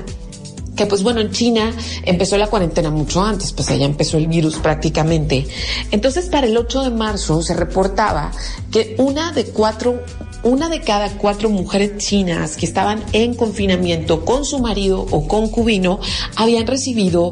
que 0.74 0.86
pues 0.86 1.02
bueno, 1.02 1.20
en 1.20 1.30
China 1.30 1.72
empezó 2.04 2.36
la 2.36 2.48
cuarentena 2.48 2.90
mucho 2.90 3.22
antes, 3.22 3.52
pues 3.52 3.70
allá 3.70 3.86
empezó 3.86 4.18
el 4.18 4.26
virus 4.26 4.56
prácticamente. 4.56 5.46
Entonces 5.90 6.26
para 6.26 6.46
el 6.46 6.56
8 6.56 6.82
de 6.82 6.90
marzo 6.90 7.42
se 7.42 7.54
reportaba 7.54 8.32
que 8.70 8.96
una 8.98 9.32
de 9.32 9.44
cuatro, 9.46 10.02
una 10.44 10.68
de 10.68 10.80
cada 10.80 11.10
cuatro 11.16 11.50
mujeres 11.50 11.98
chinas 11.98 12.56
que 12.56 12.66
estaban 12.66 13.02
en 13.12 13.34
confinamiento 13.34 14.24
con 14.24 14.44
su 14.44 14.58
marido 14.60 15.06
o 15.10 15.26
concubino 15.26 16.00
habían 16.36 16.66
recibido 16.66 17.30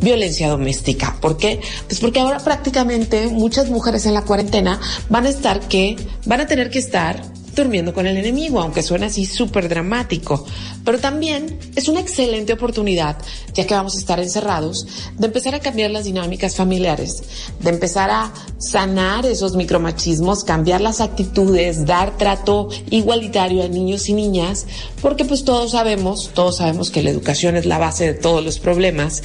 violencia 0.00 0.48
doméstica. 0.48 1.16
¿Por 1.20 1.36
qué? 1.36 1.60
Pues 1.86 2.00
porque 2.00 2.20
ahora 2.20 2.38
prácticamente 2.38 3.28
muchas 3.28 3.68
mujeres 3.68 4.06
en 4.06 4.14
la 4.14 4.22
cuarentena 4.22 4.80
van 5.08 5.26
a 5.26 5.28
estar 5.28 5.60
que, 5.60 5.96
van 6.24 6.40
a 6.40 6.46
tener 6.46 6.70
que 6.70 6.78
estar 6.78 7.22
durmiendo 7.62 7.92
con 7.92 8.06
el 8.06 8.16
enemigo, 8.16 8.60
aunque 8.60 8.82
suena 8.82 9.06
así 9.06 9.26
súper 9.26 9.68
dramático. 9.68 10.46
Pero 10.84 10.98
también 10.98 11.58
es 11.76 11.88
una 11.88 12.00
excelente 12.00 12.52
oportunidad, 12.52 13.16
ya 13.54 13.66
que 13.66 13.74
vamos 13.74 13.94
a 13.94 13.98
estar 13.98 14.20
encerrados, 14.20 14.86
de 15.18 15.26
empezar 15.26 15.54
a 15.54 15.60
cambiar 15.60 15.90
las 15.90 16.04
dinámicas 16.04 16.56
familiares, 16.56 17.22
de 17.60 17.70
empezar 17.70 18.10
a 18.10 18.32
sanar 18.58 19.26
esos 19.26 19.56
micromachismos, 19.56 20.44
cambiar 20.44 20.80
las 20.80 21.00
actitudes, 21.00 21.84
dar 21.84 22.16
trato 22.16 22.68
igualitario 22.90 23.62
a 23.62 23.68
niños 23.68 24.08
y 24.08 24.14
niñas, 24.14 24.66
porque 25.02 25.24
pues 25.24 25.44
todos 25.44 25.72
sabemos, 25.72 26.30
todos 26.34 26.56
sabemos 26.58 26.90
que 26.90 27.02
la 27.02 27.10
educación 27.10 27.56
es 27.56 27.66
la 27.66 27.78
base 27.78 28.04
de 28.04 28.14
todos 28.14 28.44
los 28.44 28.58
problemas 28.58 29.22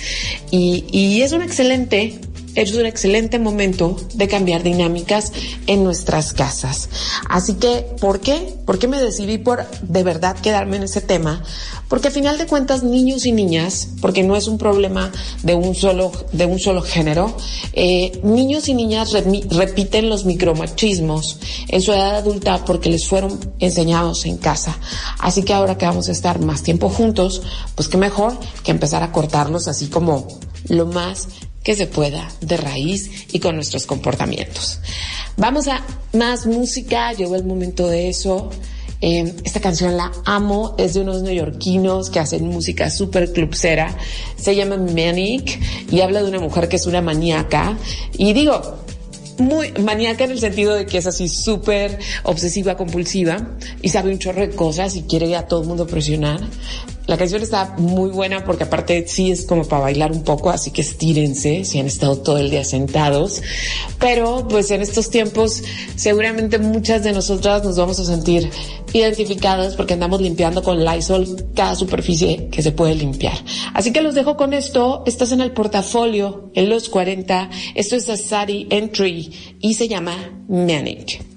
y, 0.52 0.86
y 0.92 1.22
es 1.22 1.32
un 1.32 1.42
excelente 1.42 2.20
es 2.56 2.74
un 2.74 2.86
excelente 2.86 3.40
momento 3.40 3.98
de 4.14 4.28
cambiar 4.28 4.64
dinámicas 4.64 5.32
en 5.68 5.84
nuestras 5.84 6.34
casas. 6.34 6.90
Así 7.30 7.56
que, 7.56 7.86
¿por 8.00 8.20
qué? 8.20 8.56
¿Por 8.66 8.80
qué 8.80 8.88
me 8.88 9.02
decidí 9.02 9.38
por 9.38 9.66
de 9.82 10.04
verdad 10.04 10.36
quedarme 10.38 10.78
en 10.78 10.84
ese 10.84 11.02
tema? 11.02 11.44
Porque 11.88 12.08
a 12.08 12.12
final 12.12 12.38
de 12.38 12.48
cuentas, 12.48 12.84
niños 12.84 13.26
y 13.26 13.32
niñas, 13.32 13.90
porque 14.02 14.24
no 14.24 14.36
es 14.36 14.48
un 14.48 14.58
problema 14.58 15.12
de 15.44 15.54
un 15.54 15.76
solo, 15.76 16.12
de 16.32 16.46
un 16.46 16.60
solo 16.60 16.82
género, 16.82 17.36
eh, 17.74 18.20
niños 18.24 18.68
y 18.68 18.74
niñas 18.74 19.12
repiten 19.12 20.10
los 20.10 20.26
micromachismos 20.26 21.40
en 21.68 21.82
su 21.82 21.92
edad 21.92 22.16
adulta 22.16 22.66
porque 22.66 22.90
les 22.90 23.08
fueron 23.08 23.40
enseñados 23.60 24.26
en 24.26 24.38
casa. 24.38 24.78
Así 25.20 25.44
que 25.44 25.54
ahora 25.54 25.78
que 25.78 25.86
vamos 25.86 26.10
a 26.10 26.14
estar 26.14 26.40
más 26.40 26.64
tiempo 26.64 26.90
juntos, 26.90 27.42
pues 27.76 27.88
qué 27.88 27.98
mejor 27.98 28.38
que 28.64 28.72
empezar 28.72 29.04
a 29.04 29.12
cortarlos 29.12 29.68
así 29.68 29.88
como 29.88 30.28
lo 30.70 30.86
más 30.86 31.28
que 31.64 31.76
se 31.76 31.88
pueda 31.88 32.30
de 32.42 32.58
raíz 32.58 33.28
y 33.32 33.40
con 33.40 33.56
nuestros 33.56 33.86
comportamientos. 33.86 34.80
Vamos 35.38 35.68
a 35.68 35.82
más 36.14 36.46
música, 36.46 37.14
llegó 37.14 37.36
el 37.36 37.46
momento 37.46 37.88
de 37.88 38.10
eso. 38.10 38.50
Eh, 39.02 39.36
esta 39.44 39.60
canción 39.60 39.98
la 39.98 40.12
amo, 40.24 40.76
es 40.78 40.94
de 40.94 41.02
unos 41.02 41.24
neoyorquinos 41.24 42.10
que 42.10 42.20
hacen 42.20 42.48
música 42.48 42.90
súper 42.90 43.34
clubsera. 43.34 43.98
Se 44.38 44.56
llama 44.56 44.78
Manic 44.78 45.60
y 45.92 46.02
habla 46.02 46.22
de 46.22 46.30
una 46.30 46.40
mujer 46.40 46.70
que 46.70 46.78
es 46.78 46.86
una 46.86 47.02
maníaca. 47.02 47.78
Y 48.18 48.34
digo, 48.34 48.84
muy 49.40 49.72
maníaca 49.74 50.26
en 50.26 50.32
el 50.32 50.40
sentido 50.40 50.74
de 50.74 50.86
que 50.86 51.00
es 51.00 51.08
así 51.08 51.28
súper 51.28 52.00
obsesiva, 52.24 52.78
compulsiva 52.78 53.56
y 53.82 53.90
sabe 53.90 54.12
un 54.12 54.20
chorro 54.20 54.42
de 54.42 54.52
cosas 54.52 54.96
y 54.96 55.04
quiere 55.04 55.36
a 55.36 55.48
todo 55.48 55.62
el 55.62 55.68
mundo 55.68 55.88
presionar. 55.88 56.40
La 57.06 57.18
canción 57.18 57.42
está 57.42 57.76
muy 57.78 58.12
buena 58.12 58.46
porque 58.46 58.64
aparte 58.64 59.06
sí 59.08 59.30
es 59.30 59.46
como 59.46 59.66
para 59.66 59.82
bailar 59.82 60.14
un 60.14 60.24
poco, 60.24 60.50
así 60.50 60.72
que 60.72 60.82
estírense 60.82 61.66
si 61.66 61.80
han 61.80 61.88
estado 61.88 62.18
todo 62.20 62.38
el 62.38 62.50
día 62.50 62.64
sentados. 62.64 63.42
Pero 64.00 64.48
pues 64.48 64.72
en 64.72 64.82
estos 64.82 65.10
tiempos 65.10 65.64
seguramente 65.96 66.60
muchas 66.60 67.04
de 67.04 67.12
nosotras 67.12 67.64
nos 67.66 67.78
vamos 67.78 68.00
a 68.00 68.06
sentir 68.06 68.50
identificadas 68.94 69.76
porque 69.76 69.96
andamos 69.96 70.22
limpiando 70.22 70.64
con 70.64 70.84
Lysol 70.84 71.48
cada 71.54 71.76
superficie 71.76 72.48
que 72.50 72.62
se 72.62 72.72
puede 72.72 72.96
limpiar. 72.96 73.38
Así 73.74 73.92
que 73.92 74.02
los 74.02 74.16
dejo 74.16 74.38
con 74.38 74.54
esto. 74.54 75.04
Estás 75.06 75.34
en 75.34 75.42
el 75.42 75.52
portafolio 75.52 76.52
en 76.54 76.70
los 76.70 76.88
40. 76.88 77.50
Esto 77.76 77.98
es 77.98 78.08
Asari 78.08 78.68
Entry 78.70 79.58
y 79.60 79.74
se 79.74 79.90
llama 79.90 80.16
Manic. 80.48 81.33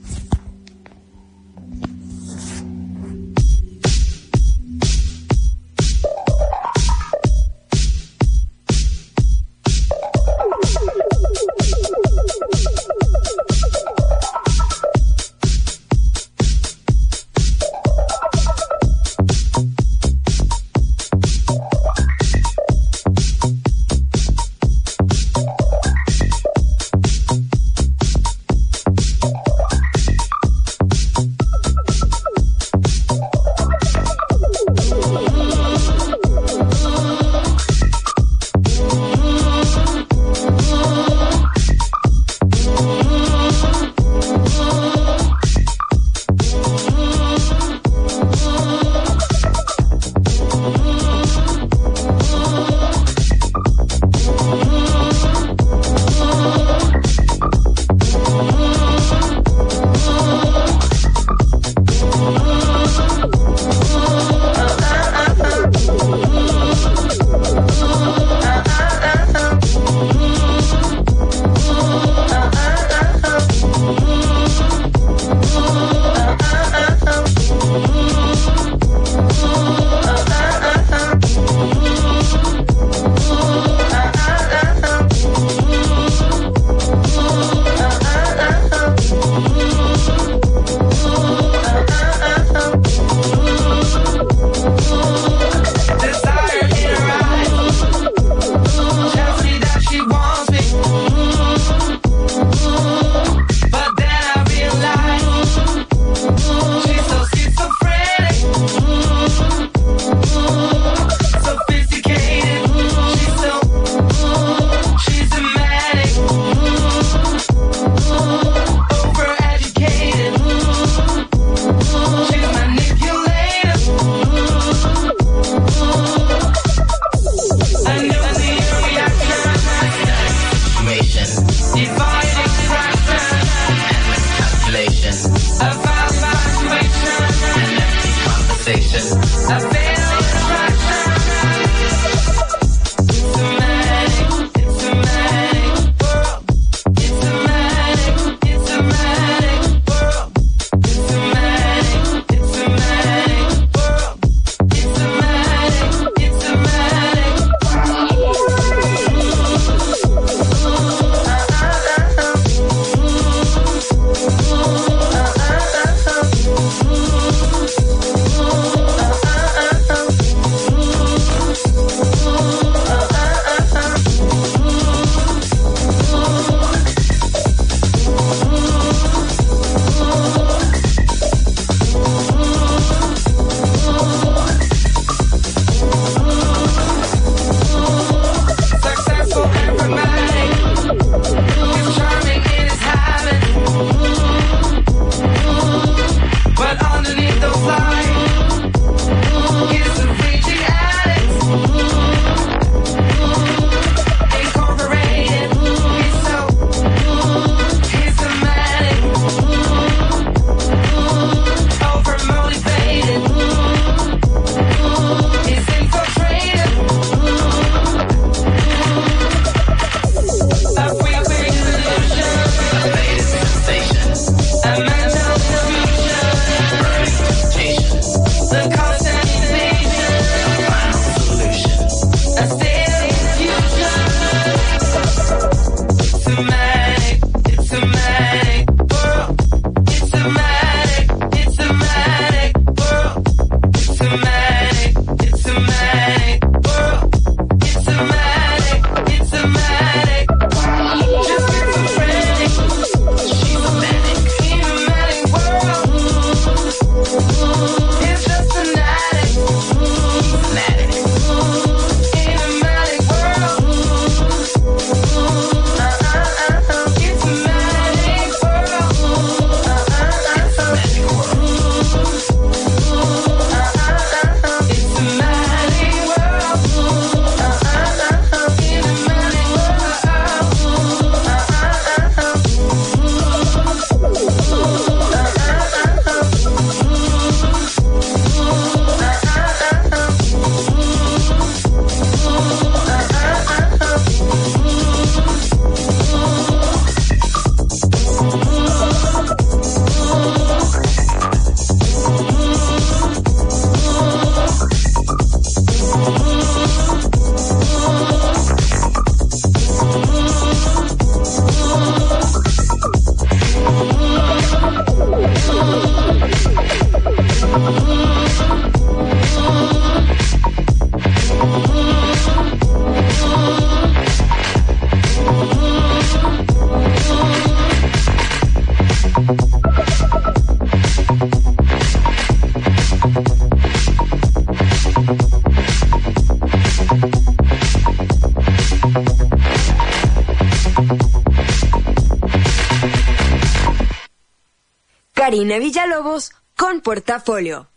Karina 345.46 345.64
Villalobos 345.64 346.32
con 346.56 346.80
Portafolio. 346.80 347.68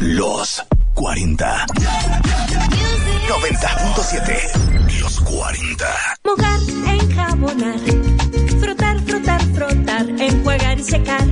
Los 0.00 0.60
40. 0.94 1.66
90.7. 3.28 5.00
Los 5.00 5.20
40. 5.20 5.86
Mojar, 6.24 6.58
enjabonar, 6.88 7.78
frotar, 8.58 9.00
frotar, 9.02 9.40
frotar, 9.54 10.08
enjuagar 10.18 10.80
y 10.80 10.82
secar. 10.82 11.28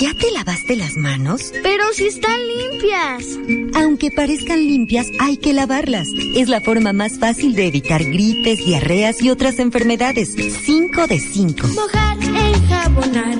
¿Ya 0.00 0.12
te 0.12 0.30
lavaste 0.32 0.76
las 0.76 0.96
manos? 0.96 1.52
Pero 1.62 1.84
si 1.92 2.06
están 2.06 2.40
limpias. 2.48 3.38
Aunque 3.74 4.10
parezcan 4.10 4.58
limpias, 4.58 5.06
hay 5.20 5.36
que 5.36 5.52
lavarlas. 5.52 6.08
Es 6.34 6.48
la 6.48 6.60
forma 6.60 6.92
más 6.92 7.18
fácil 7.20 7.54
de 7.54 7.68
evitar 7.68 8.02
gripes, 8.02 8.64
diarreas 8.64 9.22
y 9.22 9.30
otras 9.30 9.58
enfermedades. 9.60 10.34
5 10.64 11.06
de 11.06 11.20
5. 11.20 11.68
Mojar, 11.68 12.18
enjabonar, 12.64 13.38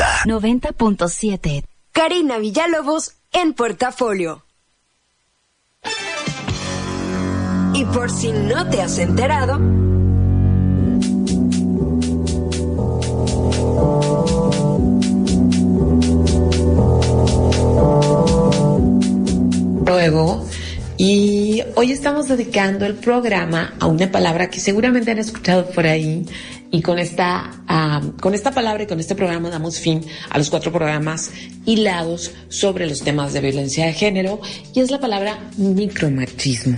40. 0.00 0.24
90.7. 0.24 1.64
Karina 1.92 2.38
Villalobos 2.38 3.16
en 3.32 3.52
portafolio. 3.52 4.44
Y 7.74 7.84
por 7.86 8.10
si 8.10 8.32
no 8.32 8.68
te 8.68 8.82
has 8.82 8.98
enterado, 8.98 9.58
Luego, 19.86 20.46
y 21.02 21.62
hoy 21.76 21.92
estamos 21.92 22.28
dedicando 22.28 22.84
el 22.84 22.94
programa 22.94 23.72
a 23.80 23.86
una 23.86 24.12
palabra 24.12 24.50
que 24.50 24.60
seguramente 24.60 25.10
han 25.10 25.16
escuchado 25.16 25.64
por 25.70 25.86
ahí 25.86 26.26
y 26.70 26.82
con 26.82 26.98
esta, 26.98 27.62
con 28.20 28.34
esta 28.34 28.50
palabra 28.50 28.82
y 28.82 28.86
con 28.86 29.00
este 29.00 29.14
programa 29.14 29.48
damos 29.48 29.80
fin 29.80 30.04
a 30.28 30.36
los 30.36 30.50
cuatro 30.50 30.70
programas 30.70 31.30
hilados 31.64 32.32
sobre 32.50 32.86
los 32.86 33.00
temas 33.00 33.32
de 33.32 33.40
violencia 33.40 33.86
de 33.86 33.94
género 33.94 34.42
y 34.74 34.80
es 34.80 34.90
la 34.90 35.00
palabra 35.00 35.38
micromachismo. 35.56 36.76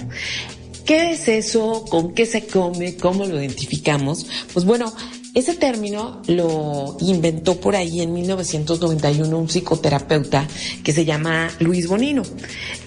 ¿Qué 0.87 1.11
es 1.15 1.27
eso? 1.27 1.85
¿Con 1.91 2.15
qué 2.15 2.25
se 2.25 2.47
come? 2.47 2.95
¿Cómo 2.95 3.27
lo 3.27 3.41
identificamos? 3.41 4.29
Pues 4.53 4.65
bueno, 4.65 4.95
ese 5.35 5.55
término 5.55 6.21
lo 6.27 6.97
inventó 7.01 7.59
por 7.59 7.75
ahí 7.75 8.03
en 8.03 8.13
1991 8.13 9.39
un 9.39 9.49
psicoterapeuta 9.49 10.47
que 10.85 10.93
se 10.93 11.05
llama 11.05 11.51
Luis 11.59 11.89
Bonino. 11.89 12.23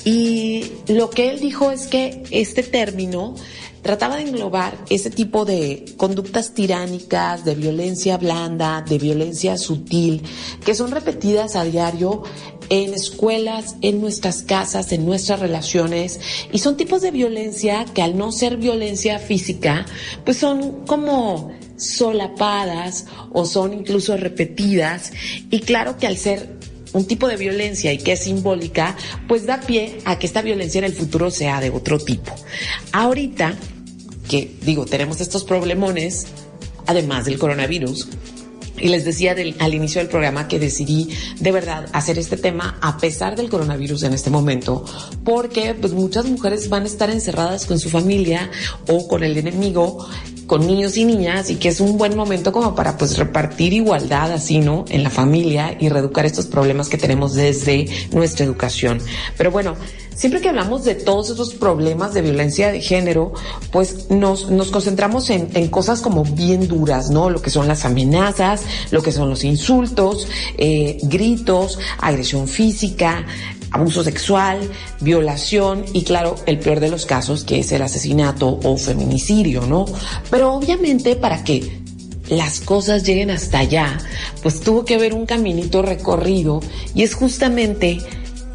Y 0.03 0.65
lo 0.87 1.09
que 1.09 1.31
él 1.31 1.39
dijo 1.39 1.71
es 1.71 1.87
que 1.87 2.23
este 2.29 2.61
término 2.61 3.35
trataba 3.81 4.15
de 4.17 4.23
englobar 4.23 4.77
ese 4.89 5.11
tipo 5.11 5.45
de 5.45 5.85
conductas 5.97 6.55
tiránicas, 6.55 7.45
de 7.45 7.53
violencia 7.53 8.17
blanda, 8.17 8.81
de 8.81 8.97
violencia 8.97 9.57
sutil, 9.59 10.23
que 10.65 10.73
son 10.73 10.89
repetidas 10.89 11.55
a 11.55 11.63
diario 11.63 12.23
en 12.69 12.95
escuelas, 12.95 13.75
en 13.81 14.01
nuestras 14.01 14.41
casas, 14.41 14.91
en 14.91 15.05
nuestras 15.05 15.39
relaciones, 15.39 16.19
y 16.51 16.59
son 16.59 16.77
tipos 16.77 17.03
de 17.03 17.11
violencia 17.11 17.85
que 17.85 18.01
al 18.01 18.17
no 18.17 18.31
ser 18.31 18.57
violencia 18.57 19.19
física, 19.19 19.85
pues 20.23 20.37
son 20.37 20.85
como 20.87 21.51
solapadas 21.77 23.05
o 23.31 23.45
son 23.45 23.73
incluso 23.73 24.15
repetidas, 24.17 25.11
y 25.49 25.59
claro 25.61 25.97
que 25.97 26.07
al 26.07 26.17
ser 26.17 26.55
un 26.93 27.05
tipo 27.05 27.27
de 27.27 27.35
violencia 27.35 27.91
y 27.91 27.97
que 27.97 28.13
es 28.13 28.21
simbólica, 28.21 28.95
pues 29.27 29.45
da 29.45 29.59
pie 29.59 29.97
a 30.05 30.17
que 30.17 30.27
esta 30.27 30.41
violencia 30.41 30.79
en 30.79 30.85
el 30.85 30.93
futuro 30.93 31.29
sea 31.29 31.59
de 31.59 31.69
otro 31.69 31.99
tipo. 31.99 32.33
Ahorita, 32.93 33.53
que 34.29 34.55
digo, 34.61 34.85
tenemos 34.85 35.19
estos 35.19 35.43
problemones, 35.43 36.27
además 36.87 37.25
del 37.25 37.37
coronavirus, 37.37 38.07
y 38.77 38.89
les 38.89 39.05
decía 39.05 39.35
al 39.59 39.73
inicio 39.73 40.01
del 40.01 40.09
programa 40.09 40.47
que 40.47 40.59
decidí 40.59 41.09
de 41.39 41.51
verdad 41.51 41.87
hacer 41.93 42.19
este 42.19 42.37
tema 42.37 42.77
a 42.81 42.97
pesar 42.97 43.35
del 43.35 43.49
coronavirus 43.49 44.03
en 44.03 44.13
este 44.13 44.29
momento, 44.29 44.85
porque 45.23 45.73
pues 45.73 45.93
muchas 45.93 46.25
mujeres 46.25 46.69
van 46.69 46.83
a 46.83 46.87
estar 46.87 47.09
encerradas 47.09 47.65
con 47.65 47.79
su 47.79 47.89
familia 47.89 48.49
o 48.87 49.07
con 49.07 49.23
el 49.23 49.37
enemigo 49.37 50.07
con 50.47 50.67
niños 50.67 50.97
y 50.97 51.05
niñas 51.05 51.49
y 51.49 51.55
que 51.55 51.69
es 51.69 51.79
un 51.79 51.97
buen 51.97 52.15
momento 52.15 52.51
como 52.51 52.75
para 52.75 52.97
pues 52.97 53.17
repartir 53.17 53.73
igualdad 53.73 54.31
así, 54.31 54.59
¿no? 54.59 54.85
En 54.89 55.03
la 55.03 55.09
familia 55.09 55.75
y 55.79 55.89
reeducar 55.89 56.25
estos 56.25 56.45
problemas 56.45 56.89
que 56.89 56.97
tenemos 56.97 57.33
desde 57.33 57.87
nuestra 58.11 58.45
educación. 58.45 58.99
Pero 59.37 59.51
bueno, 59.51 59.75
siempre 60.13 60.41
que 60.41 60.49
hablamos 60.49 60.83
de 60.83 60.95
todos 60.95 61.29
esos 61.29 61.53
problemas 61.55 62.13
de 62.13 62.21
violencia 62.21 62.71
de 62.71 62.81
género, 62.81 63.33
pues 63.71 64.09
nos, 64.09 64.49
nos 64.49 64.69
concentramos 64.69 65.29
en, 65.29 65.49
en 65.53 65.67
cosas 65.67 66.01
como 66.01 66.23
bien 66.23 66.67
duras, 66.67 67.09
¿no? 67.09 67.29
Lo 67.29 67.41
que 67.41 67.49
son 67.49 67.67
las 67.67 67.85
amenazas, 67.85 68.61
lo 68.91 69.01
que 69.01 69.11
son 69.11 69.29
los 69.29 69.43
insultos, 69.43 70.27
eh, 70.57 70.97
gritos, 71.03 71.79
agresión 71.99 72.47
física, 72.47 73.25
abuso 73.71 74.03
sexual, 74.03 74.59
violación 75.01 75.85
y 75.93 76.03
claro, 76.03 76.35
el 76.45 76.59
peor 76.59 76.79
de 76.79 76.89
los 76.89 77.05
casos 77.05 77.43
que 77.43 77.59
es 77.59 77.71
el 77.71 77.81
asesinato 77.81 78.59
o 78.63 78.77
feminicidio, 78.77 79.61
¿no? 79.61 79.85
Pero 80.29 80.53
obviamente 80.53 81.15
para 81.15 81.43
que 81.43 81.83
las 82.29 82.59
cosas 82.59 83.03
lleguen 83.03 83.29
hasta 83.29 83.59
allá, 83.59 83.97
pues 84.41 84.61
tuvo 84.61 84.85
que 84.85 84.95
haber 84.95 85.13
un 85.13 85.25
caminito 85.25 85.81
recorrido 85.81 86.61
y 86.93 87.03
es 87.03 87.13
justamente 87.13 87.99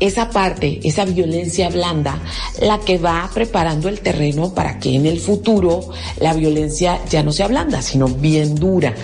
esa 0.01 0.31
parte, 0.31 0.81
esa 0.83 1.05
violencia 1.05 1.69
blanda, 1.69 2.21
la 2.61 2.81
que 2.81 2.99
va 2.99 3.31
preparando 3.33 3.89
el 3.89 4.01
terreno 4.01 4.55
para 4.55 4.79
que 4.79 4.95
en 4.95 5.07
el 5.07 5.21
futuro 5.21 5.91
la 6.21 6.33
violencia 6.33 7.01
ya 7.09 7.23
no 7.23 7.33
sea 7.33 7.49
blanda, 7.49 7.83
sino 7.83 8.09
bien 8.09 8.55
dura. 8.55 8.95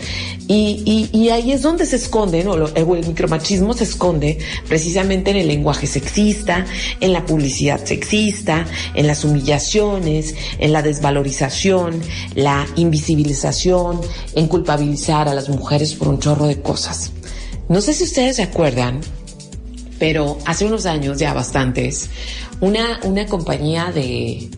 Y, 0.49 1.11
y, 1.13 1.19
y 1.19 1.31
ahí 1.31 1.53
es 1.53 1.63
donde 1.63 1.87
se 1.87 1.97
esconde, 1.97 2.45
¿no? 2.45 2.55
El 2.55 2.87
micromachismo 2.87 3.75
se 3.75 3.85
esconde 3.85 4.39
precisamente 4.69 5.33
en 5.33 5.39
el 5.39 5.49
lenguaje 5.49 5.87
sexista, 5.87 6.65
en 7.01 7.13
la 7.13 7.27
publicidad 7.27 7.85
sexista, 7.85 8.65
en 8.95 9.09
las 9.09 9.25
humillaciones, 9.25 10.35
en 10.59 10.73
la 10.73 10.83
desvalorización, 10.83 12.01
la 12.35 12.65
invisibilización, 12.77 14.01
en 14.35 14.47
culpabilizar 14.47 15.29
a 15.29 15.35
las 15.35 15.49
mujeres 15.49 15.95
por 15.95 16.09
un 16.09 16.21
chorro 16.21 16.47
de 16.47 16.63
cosas. 16.63 17.11
No 17.69 17.81
sé 17.81 17.93
si 17.93 18.05
ustedes 18.05 18.37
se 18.37 18.45
acuerdan, 18.45 19.01
pero 19.99 20.39
hace 20.45 20.65
unos 20.65 20.87
años, 20.87 21.19
ya 21.19 21.33
bastantes, 21.33 22.11
una, 22.61 23.01
una 23.05 23.27
compañía 23.27 23.93
de, 23.93 24.49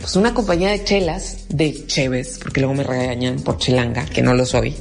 pues 0.00 0.16
una 0.16 0.34
compañía 0.34 0.70
de 0.70 0.84
chelas, 0.84 1.46
de 1.48 1.86
cheves, 1.86 2.38
porque 2.42 2.60
luego 2.60 2.74
me 2.74 2.84
regañan 2.84 3.36
por 3.40 3.58
chelanga, 3.58 4.04
que 4.06 4.22
no 4.22 4.34
lo 4.34 4.44
soy, 4.44 4.74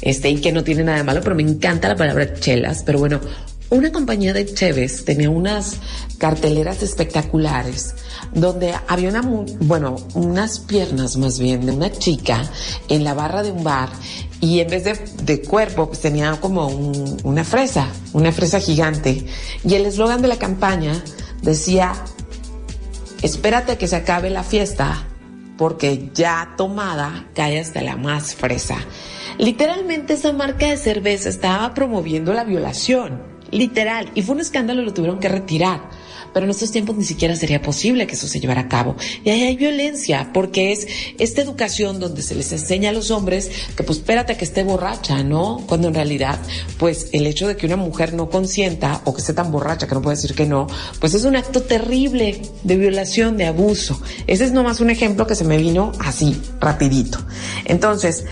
este, 0.00 0.30
y 0.30 0.40
que 0.40 0.52
no 0.52 0.64
tiene 0.64 0.84
nada 0.84 0.98
de 0.98 1.04
malo, 1.04 1.20
pero 1.22 1.34
me 1.34 1.42
encanta 1.42 1.88
la 1.88 1.96
palabra 1.96 2.34
chelas, 2.34 2.82
pero 2.84 2.98
bueno, 2.98 3.20
una 3.68 3.90
compañía 3.90 4.32
de 4.32 4.46
Cheves 4.46 5.04
tenía 5.04 5.28
unas 5.28 5.78
carteleras 6.18 6.84
espectaculares 6.84 7.96
donde 8.32 8.72
había 8.86 9.08
una, 9.08 9.22
bueno, 9.22 9.96
unas 10.14 10.60
piernas 10.60 11.16
más 11.16 11.40
bien 11.40 11.66
de 11.66 11.72
una 11.72 11.90
chica 11.90 12.48
en 12.88 13.02
la 13.02 13.14
barra 13.14 13.42
de 13.42 13.50
un 13.50 13.64
bar 13.64 13.88
y 14.40 14.60
en 14.60 14.68
vez 14.68 14.84
de, 15.24 15.42
cuerpo 15.42 15.88
pues 15.88 16.00
tenía 16.00 16.38
como 16.40 16.68
una 16.68 17.44
fresa, 17.44 17.88
una 18.12 18.32
fresa 18.32 18.60
gigante. 18.60 19.26
Y 19.64 19.74
el 19.74 19.86
eslogan 19.86 20.22
de 20.22 20.28
la 20.28 20.36
campaña 20.36 21.02
decía, 21.42 21.94
espérate 23.22 23.72
a 23.72 23.78
que 23.78 23.88
se 23.88 23.96
acabe 23.96 24.30
la 24.30 24.42
fiesta 24.42 25.06
porque 25.56 26.10
ya 26.14 26.54
tomada 26.56 27.28
cae 27.34 27.58
hasta 27.58 27.80
la 27.80 27.96
más 27.96 28.34
fresa. 28.34 28.76
Literalmente 29.38 30.14
esa 30.14 30.32
marca 30.32 30.66
de 30.66 30.76
cerveza 30.76 31.28
estaba 31.28 31.72
promoviendo 31.74 32.32
la 32.34 32.44
violación 32.44 33.36
literal, 33.50 34.10
y 34.14 34.22
fue 34.22 34.34
un 34.34 34.40
escándalo, 34.40 34.82
lo 34.82 34.92
tuvieron 34.92 35.18
que 35.18 35.28
retirar. 35.28 35.88
Pero 36.36 36.44
en 36.44 36.50
estos 36.50 36.70
tiempos 36.70 36.98
ni 36.98 37.04
siquiera 37.04 37.34
sería 37.34 37.62
posible 37.62 38.06
que 38.06 38.14
eso 38.14 38.28
se 38.28 38.40
llevara 38.40 38.60
a 38.60 38.68
cabo. 38.68 38.94
Y 39.24 39.30
ahí 39.30 39.44
hay 39.44 39.56
violencia, 39.56 40.32
porque 40.34 40.70
es 40.70 40.86
esta 41.18 41.40
educación 41.40 41.98
donde 41.98 42.20
se 42.20 42.34
les 42.34 42.52
enseña 42.52 42.90
a 42.90 42.92
los 42.92 43.10
hombres 43.10 43.50
que 43.74 43.82
pues 43.82 44.00
espérate 44.00 44.36
que 44.36 44.44
esté 44.44 44.62
borracha, 44.62 45.24
¿no? 45.24 45.64
Cuando 45.66 45.88
en 45.88 45.94
realidad, 45.94 46.38
pues 46.76 47.08
el 47.12 47.26
hecho 47.26 47.48
de 47.48 47.56
que 47.56 47.64
una 47.64 47.76
mujer 47.76 48.12
no 48.12 48.28
consienta 48.28 49.00
o 49.04 49.14
que 49.14 49.22
esté 49.22 49.32
tan 49.32 49.50
borracha 49.50 49.86
que 49.86 49.94
no 49.94 50.02
puede 50.02 50.16
decir 50.16 50.34
que 50.34 50.44
no, 50.44 50.66
pues 51.00 51.14
es 51.14 51.24
un 51.24 51.36
acto 51.36 51.62
terrible 51.62 52.42
de 52.64 52.76
violación, 52.76 53.38
de 53.38 53.46
abuso. 53.46 53.98
Ese 54.26 54.44
es 54.44 54.52
nomás 54.52 54.80
un 54.80 54.90
ejemplo 54.90 55.26
que 55.26 55.36
se 55.36 55.44
me 55.44 55.56
vino 55.56 55.92
así, 56.00 56.38
rapidito. 56.60 57.18
Entonces, 57.64 58.26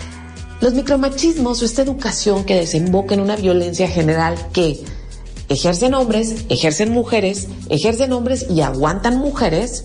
los 0.60 0.74
micromachismos 0.74 1.62
o 1.62 1.64
esta 1.64 1.80
educación 1.80 2.44
que 2.44 2.56
desemboca 2.56 3.14
en 3.14 3.20
una 3.20 3.36
violencia 3.36 3.88
general 3.88 4.36
que 4.52 4.84
ejercen 5.54 5.94
hombres, 5.94 6.44
ejercen 6.48 6.92
mujeres, 6.92 7.48
ejercen 7.68 8.12
hombres 8.12 8.46
y 8.50 8.60
aguantan 8.60 9.18
mujeres, 9.18 9.84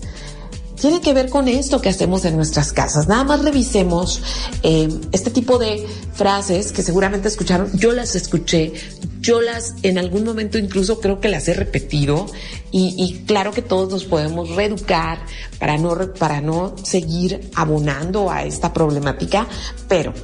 tiene 0.80 1.00
que 1.00 1.12
ver 1.12 1.28
con 1.28 1.46
esto 1.46 1.80
que 1.80 1.90
hacemos 1.90 2.24
en 2.24 2.36
nuestras 2.36 2.72
casas. 2.72 3.06
Nada 3.06 3.22
más 3.24 3.44
revisemos 3.44 4.22
eh, 4.62 4.88
este 5.12 5.30
tipo 5.30 5.58
de 5.58 5.86
frases 6.14 6.72
que 6.72 6.82
seguramente 6.82 7.28
escucharon. 7.28 7.70
Yo 7.74 7.92
las 7.92 8.16
escuché, 8.16 8.72
yo 9.20 9.42
las 9.42 9.74
en 9.82 9.98
algún 9.98 10.24
momento 10.24 10.56
incluso 10.56 10.98
creo 11.00 11.20
que 11.20 11.28
las 11.28 11.46
he 11.48 11.54
repetido 11.54 12.26
y, 12.72 13.24
claro 13.26 13.52
que 13.52 13.62
todos 13.62 13.90
nos 13.90 14.04
podemos 14.04 14.54
reeducar 14.54 15.18
para 15.58 15.76
no, 15.76 16.14
para 16.14 16.40
no 16.40 16.74
seguir 16.82 17.50
abonando 17.54 18.30
a 18.30 18.44
esta 18.44 18.72
problemática, 18.72 19.46
pero 19.88 20.14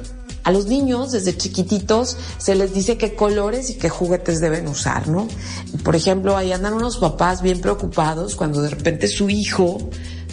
a 0.47 0.51
los 0.51 0.67
niños 0.67 1.11
desde 1.11 1.35
chiquititos 1.35 2.15
se 2.37 2.55
les 2.55 2.73
dice 2.73 2.97
qué 2.97 3.15
colores 3.15 3.69
y 3.69 3.73
qué 3.73 3.89
juguetes 3.89 4.39
deben 4.39 4.69
usar, 4.69 5.09
¿no? 5.09 5.27
Por 5.83 5.93
ejemplo, 5.93 6.37
ahí 6.37 6.53
andan 6.53 6.73
unos 6.73 6.99
papás 6.99 7.41
bien 7.41 7.59
preocupados 7.59 8.37
cuando 8.37 8.61
de 8.61 8.69
repente 8.69 9.09
su 9.09 9.29
hijo 9.29 9.77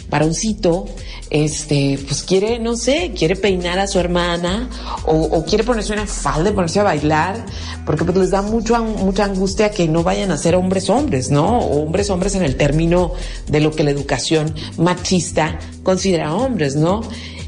varoncito, 0.09 0.85
este, 1.29 1.99
pues 2.07 2.23
quiere, 2.23 2.59
no 2.59 2.77
sé, 2.77 3.11
quiere 3.13 3.35
peinar 3.35 3.77
a 3.77 3.87
su 3.87 3.99
hermana 3.99 4.69
o, 5.05 5.43
quiere 5.43 5.65
ponerse 5.65 5.91
una 5.91 6.07
falda 6.07 6.53
ponerse 6.53 6.79
a 6.79 6.83
bailar, 6.83 7.45
porque 7.85 8.05
pues 8.05 8.17
les 8.17 8.31
da 8.31 8.41
mucho, 8.41 8.81
mucha 8.81 9.25
angustia 9.25 9.71
que 9.71 9.89
no 9.89 10.01
vayan 10.03 10.31
a 10.31 10.37
ser 10.37 10.55
hombres 10.55 10.89
hombres, 10.89 11.29
¿no? 11.29 11.59
O 11.59 11.83
hombres 11.83 12.09
hombres 12.09 12.35
en 12.35 12.43
el 12.43 12.55
término 12.55 13.11
de 13.47 13.59
lo 13.59 13.71
que 13.71 13.83
la 13.83 13.91
educación 13.91 14.55
machista 14.77 15.59
considera 15.83 16.33
hombres, 16.33 16.77
¿no? 16.77 17.01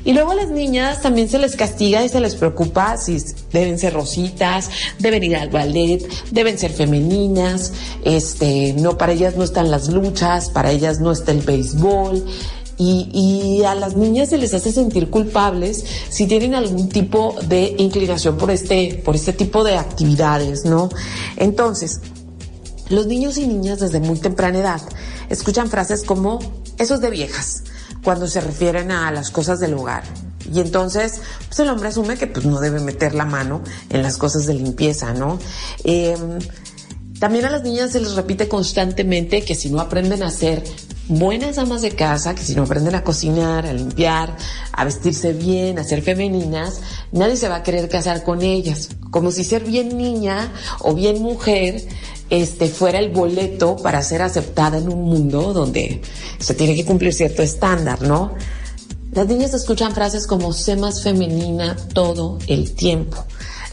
Y 0.08 0.13
luego 0.13 0.32
a 0.32 0.36
las 0.36 0.48
niñas 0.48 1.02
también 1.02 1.28
se 1.28 1.38
les 1.38 1.58
castiga 1.58 2.02
y 2.02 2.08
se 2.08 2.22
les 2.22 2.34
preocupa 2.36 2.96
si 2.96 3.22
deben 3.52 3.78
ser 3.78 3.93
rositas, 3.93 4.70
deben 5.00 5.22
ir 5.22 5.36
al 5.36 5.50
ballet, 5.50 6.02
deben 6.32 6.58
ser 6.58 6.72
femeninas, 6.72 7.74
este, 8.06 8.72
no, 8.72 8.98
para 8.98 9.12
ellas 9.12 9.36
no 9.36 9.43
están 9.43 9.70
las 9.70 9.89
luchas, 9.89 10.50
para 10.50 10.72
ellas 10.72 11.02
no 11.02 11.12
está 11.12 11.34
el 11.34 11.41
béisbol. 11.41 12.24
Y, 12.78 13.10
y, 13.12 13.63
a 13.65 13.76
las 13.76 13.98
niñas 13.98 14.30
se 14.30 14.38
les 14.38 14.54
hace 14.54 14.72
sentir 14.72 15.10
culpables 15.10 15.84
si 16.08 16.26
tienen 16.26 16.56
algún 16.56 16.88
tipo 16.88 17.36
de 17.50 17.76
inclinación 17.78 18.38
por 18.38 18.50
este, 18.50 19.02
por 19.04 19.13
este 19.13 19.34
tipo 19.34 19.65
de 19.65 19.76
actividades, 19.76 20.63
¿no? 20.63 20.88
Entonces, 21.36 22.00
los 22.88 23.08
niños 23.08 23.38
y 23.38 23.46
niñas 23.46 23.82
desde 23.82 24.00
muy 24.00 24.20
temprana 24.20 24.60
edad 24.60 24.82
escuchan 25.28 25.70
frases 25.70 26.06
como, 26.06 26.39
eso 26.78 26.96
es 26.96 27.02
de 27.02 27.10
viejas, 27.10 27.63
cuando 28.08 28.26
se 28.26 28.39
refieren 28.39 28.89
a 28.89 29.12
las 29.12 29.32
cosas 29.32 29.60
del 29.60 29.74
hogar. 29.74 30.02
Y 30.54 30.62
entonces, 30.62 31.20
pues 31.46 31.60
el 31.60 31.67
hombre 31.67 31.89
asume 31.89 32.15
que 32.15 32.26
pues 32.26 32.46
no 32.46 32.62
debe 32.62 32.80
meter 32.80 33.13
la 33.13 33.26
mano 33.26 33.62
en 33.89 34.02
las 34.02 34.15
cosas 34.15 34.46
de 34.46 34.54
limpieza, 34.54 35.13
¿no? 35.13 35.38
Em, 35.84 36.39
también 37.20 37.43
a 37.43 37.50
las 37.50 37.63
niñas 37.63 37.91
se 37.91 38.00
les 38.00 38.15
repite 38.15 38.48
constantemente 38.48 39.43
que 39.43 39.56
si 39.56 39.70
no 39.70 39.82
aprenden 39.82 40.24
a 40.24 40.32
ser 40.32 40.63
buenas 41.10 41.58
amas 41.58 41.82
de 41.82 41.91
casa, 41.91 42.34
que 42.34 42.43
si 42.43 42.56
no 42.56 42.63
aprenden 42.63 42.96
a 42.96 43.04
cocinar, 43.04 43.65
a 43.65 43.74
limpiar, 43.74 44.38
a 44.72 44.86
vestirse 44.86 45.34
bien, 45.34 45.78
a 45.78 45.84
ser 45.84 46.02
femeninas, 46.02 46.80
nadie 47.12 47.36
se 47.36 47.50
va 47.50 47.58
a 47.58 47.63
querer 47.63 47.89
casar 47.89 48.24
con 48.24 48.41
ellas. 48.41 48.88
Como 49.12 49.32
si 49.32 49.43
ser 49.43 49.65
bien 49.65 49.98
niña 49.98 50.50
o 50.80 50.93
bien 50.93 51.22
mujer 51.22 51.86
este 52.29 52.67
fuera 52.67 52.99
el 52.99 53.09
boleto 53.11 53.75
para 53.77 54.01
ser 54.01 54.21
aceptada 54.21 54.77
en 54.77 54.91
un 54.91 55.03
mundo 55.03 55.53
donde 55.53 56.01
se 56.39 56.53
tiene 56.53 56.75
que 56.75 56.85
cumplir 56.85 57.13
cierto 57.13 57.41
estándar, 57.41 58.01
¿no? 58.01 58.33
Las 59.11 59.27
niñas 59.27 59.53
escuchan 59.53 59.93
frases 59.93 60.27
como 60.27 60.53
sé 60.53 60.75
más 60.75 61.01
femenina 61.01 61.75
todo 61.93 62.37
el 62.47 62.73
tiempo. 62.73 63.23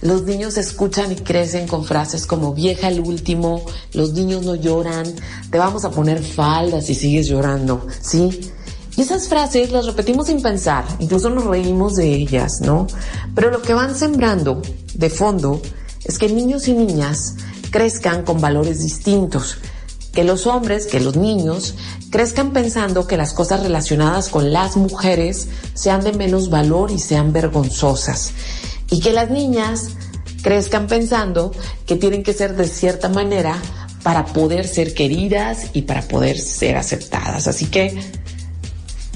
Los 0.00 0.22
niños 0.22 0.56
escuchan 0.56 1.12
y 1.12 1.16
crecen 1.16 1.66
con 1.66 1.84
frases 1.84 2.26
como 2.26 2.54
vieja 2.54 2.88
el 2.88 3.00
último, 3.00 3.64
los 3.92 4.12
niños 4.12 4.44
no 4.44 4.54
lloran, 4.54 5.06
te 5.50 5.58
vamos 5.58 5.84
a 5.84 5.90
poner 5.90 6.22
faldas 6.22 6.86
si 6.86 6.94
sigues 6.94 7.26
llorando, 7.26 7.86
¿sí? 8.00 8.52
Y 8.96 9.00
esas 9.00 9.28
frases 9.28 9.72
las 9.72 9.86
repetimos 9.86 10.28
sin 10.28 10.40
pensar, 10.40 10.84
incluso 11.00 11.30
nos 11.30 11.44
reímos 11.44 11.96
de 11.96 12.14
ellas, 12.14 12.60
¿no? 12.60 12.86
Pero 13.34 13.50
lo 13.50 13.60
que 13.60 13.74
van 13.74 13.96
sembrando 13.96 14.62
de 14.94 15.10
fondo 15.10 15.60
es 16.04 16.18
que 16.18 16.28
niños 16.28 16.68
y 16.68 16.74
niñas 16.74 17.34
crezcan 17.74 18.22
con 18.22 18.40
valores 18.40 18.78
distintos, 18.84 19.58
que 20.12 20.22
los 20.22 20.46
hombres, 20.46 20.87
que 20.87 21.00
los 21.00 21.16
niños 21.16 21.74
crezcan 22.08 22.52
pensando 22.52 23.08
que 23.08 23.16
las 23.16 23.32
cosas 23.32 23.64
relacionadas 23.64 24.28
con 24.28 24.52
las 24.52 24.76
mujeres 24.76 25.48
sean 25.74 26.04
de 26.04 26.12
menos 26.12 26.50
valor 26.50 26.92
y 26.92 27.00
sean 27.00 27.32
vergonzosas, 27.32 28.30
y 28.90 29.00
que 29.00 29.12
las 29.12 29.28
niñas 29.28 29.88
crezcan 30.42 30.87
pensando 30.87 31.50
que 31.84 31.96
tienen 31.96 32.22
que 32.22 32.32
ser 32.32 32.54
de 32.54 32.68
cierta 32.68 33.08
manera 33.08 33.60
para 34.04 34.24
poder 34.26 34.68
ser 34.68 34.94
queridas 34.94 35.70
y 35.72 35.82
para 35.82 36.02
poder 36.02 36.38
ser 36.38 36.76
aceptadas. 36.76 37.48
Así 37.48 37.66
que 37.66 37.98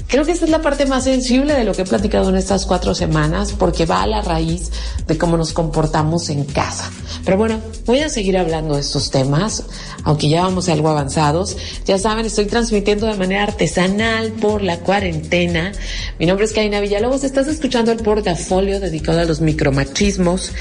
Creo 0.09 0.25
que 0.25 0.31
esta 0.31 0.45
es 0.45 0.51
la 0.51 0.63
parte 0.63 0.87
más 0.87 1.03
sensible 1.03 1.53
de 1.53 1.63
lo 1.63 1.73
que 1.73 1.83
he 1.83 1.85
platicado 1.85 2.29
en 2.29 2.35
estas 2.35 2.65
cuatro 2.65 2.95
semanas 2.95 3.53
porque 3.53 3.85
va 3.85 4.01
a 4.01 4.07
la 4.07 4.23
raíz 4.23 4.71
de 5.05 5.19
cómo 5.19 5.37
nos 5.37 5.53
comportamos 5.53 6.31
en 6.31 6.45
casa. 6.45 6.89
Pero 7.23 7.37
bueno, 7.37 7.61
voy 7.85 7.99
a 7.99 8.09
seguir 8.09 8.35
hablando 8.35 8.73
de 8.73 8.81
estos 8.81 9.11
temas, 9.11 9.65
aunque 10.03 10.27
ya 10.27 10.41
vamos 10.41 10.67
algo 10.67 10.89
avanzados. 10.89 11.55
Ya 11.85 11.99
saben, 11.99 12.25
estoy 12.25 12.45
transmitiendo 12.45 13.05
de 13.05 13.17
manera 13.17 13.43
artesanal 13.43 14.31
por 14.31 14.63
la 14.63 14.79
cuarentena. 14.79 15.73
Mi 16.17 16.25
nombre 16.25 16.45
es 16.45 16.53
Karina 16.53 16.79
Villalobos, 16.79 17.23
estás 17.23 17.47
escuchando 17.47 17.91
el 17.91 17.99
portafolio 17.99 18.79
dedicado 18.79 19.19
a 19.19 19.25
los 19.25 19.41
micromachismos 19.41 20.53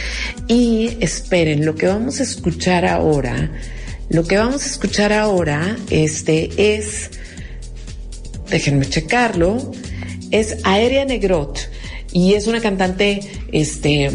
y 0.47 0.99
esperen, 1.01 1.65
lo 1.65 1.75
que 1.75 1.87
vamos 1.87 2.21
a 2.21 2.25
escuchar 2.25 2.85
ahora, 2.85 3.51
lo 4.11 4.25
que 4.25 4.37
vamos 4.37 4.65
a 4.65 4.67
escuchar 4.67 5.15
ahora, 5.15 5.75
este 5.89 6.77
es 6.77 7.13
déjenme 8.51 8.87
checarlo, 8.87 9.73
es 10.31 10.59
Aérea 10.65 11.05
Negrot 11.05 11.71
y 12.13 12.35
es 12.35 12.47
una 12.47 12.61
cantante 12.61 13.21
este, 13.53 14.11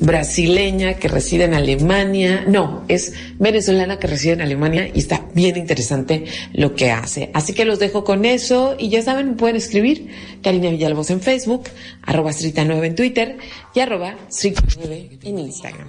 brasileña 0.00 0.94
que 0.94 1.08
reside 1.08 1.44
en 1.44 1.54
Alemania, 1.54 2.44
no, 2.46 2.84
es 2.88 3.14
venezolana 3.38 3.98
que 3.98 4.06
reside 4.06 4.34
en 4.34 4.42
Alemania 4.42 4.88
y 4.92 4.98
está 4.98 5.26
bien 5.34 5.56
interesante 5.56 6.24
lo 6.52 6.74
que 6.74 6.90
hace. 6.90 7.30
Así 7.34 7.52
que 7.52 7.64
los 7.64 7.78
dejo 7.78 8.04
con 8.04 8.24
eso 8.24 8.76
y 8.78 8.88
ya 8.88 9.02
saben, 9.02 9.36
pueden 9.36 9.56
escribir 9.56 10.08
Karina 10.42 10.70
Villalobos 10.70 11.10
en 11.10 11.20
Facebook, 11.20 11.64
arroba 12.02 12.30
Strita9 12.30 12.84
en 12.84 12.94
Twitter 12.94 13.38
y 13.74 13.80
arroba 13.80 14.14
Strita9 14.30 15.18
en 15.22 15.38
Instagram. 15.38 15.88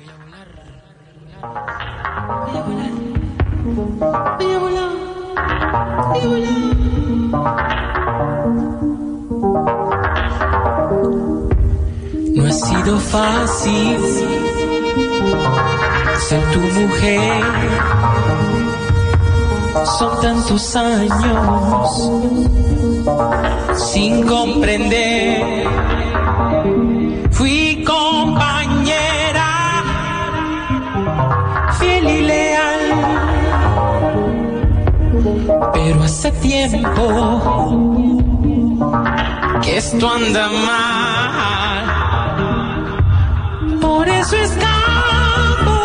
No 7.32 7.38
ha 12.48 12.52
sido 12.52 13.00
fácil 13.00 13.98
ser 16.28 16.42
tu 16.52 16.60
mujer. 16.60 17.44
Son 20.00 20.22
tantos 20.22 20.76
años 20.76 22.10
sin 23.76 24.26
comprender. 24.26 25.68
Tiempo 36.42 37.06
que 39.62 39.78
esto 39.78 40.10
anda 40.10 40.50
mal. 40.50 41.86
Por 43.82 44.08
eso 44.08 44.36
escapo, 44.36 45.78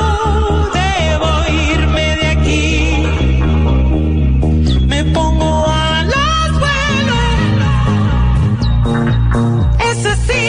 debo 0.73 1.29
irme 1.73 2.17
de 2.17 2.27
aquí. 2.27 3.07
Me 4.87 5.05
pongo 5.05 5.67
a 5.67 6.05
las 6.15 6.51
buenas. 6.63 7.79
Es 9.91 10.07
así. 10.07 10.45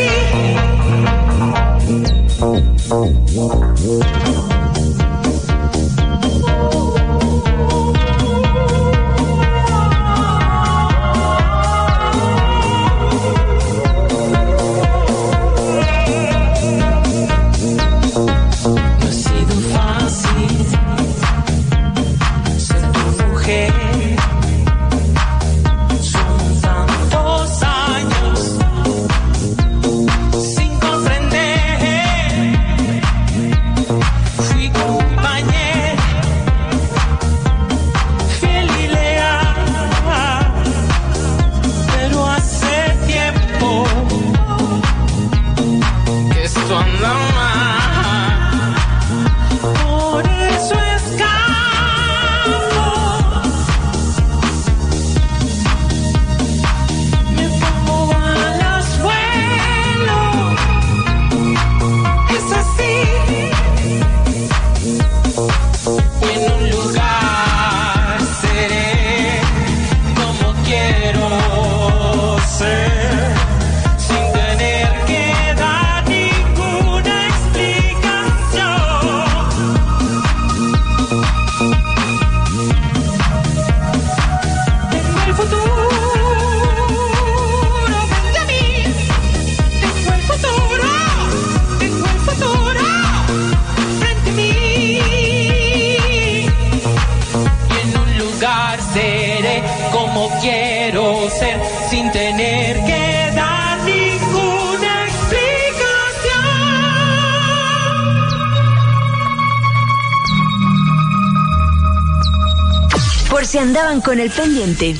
Pendiente. 114.29 114.95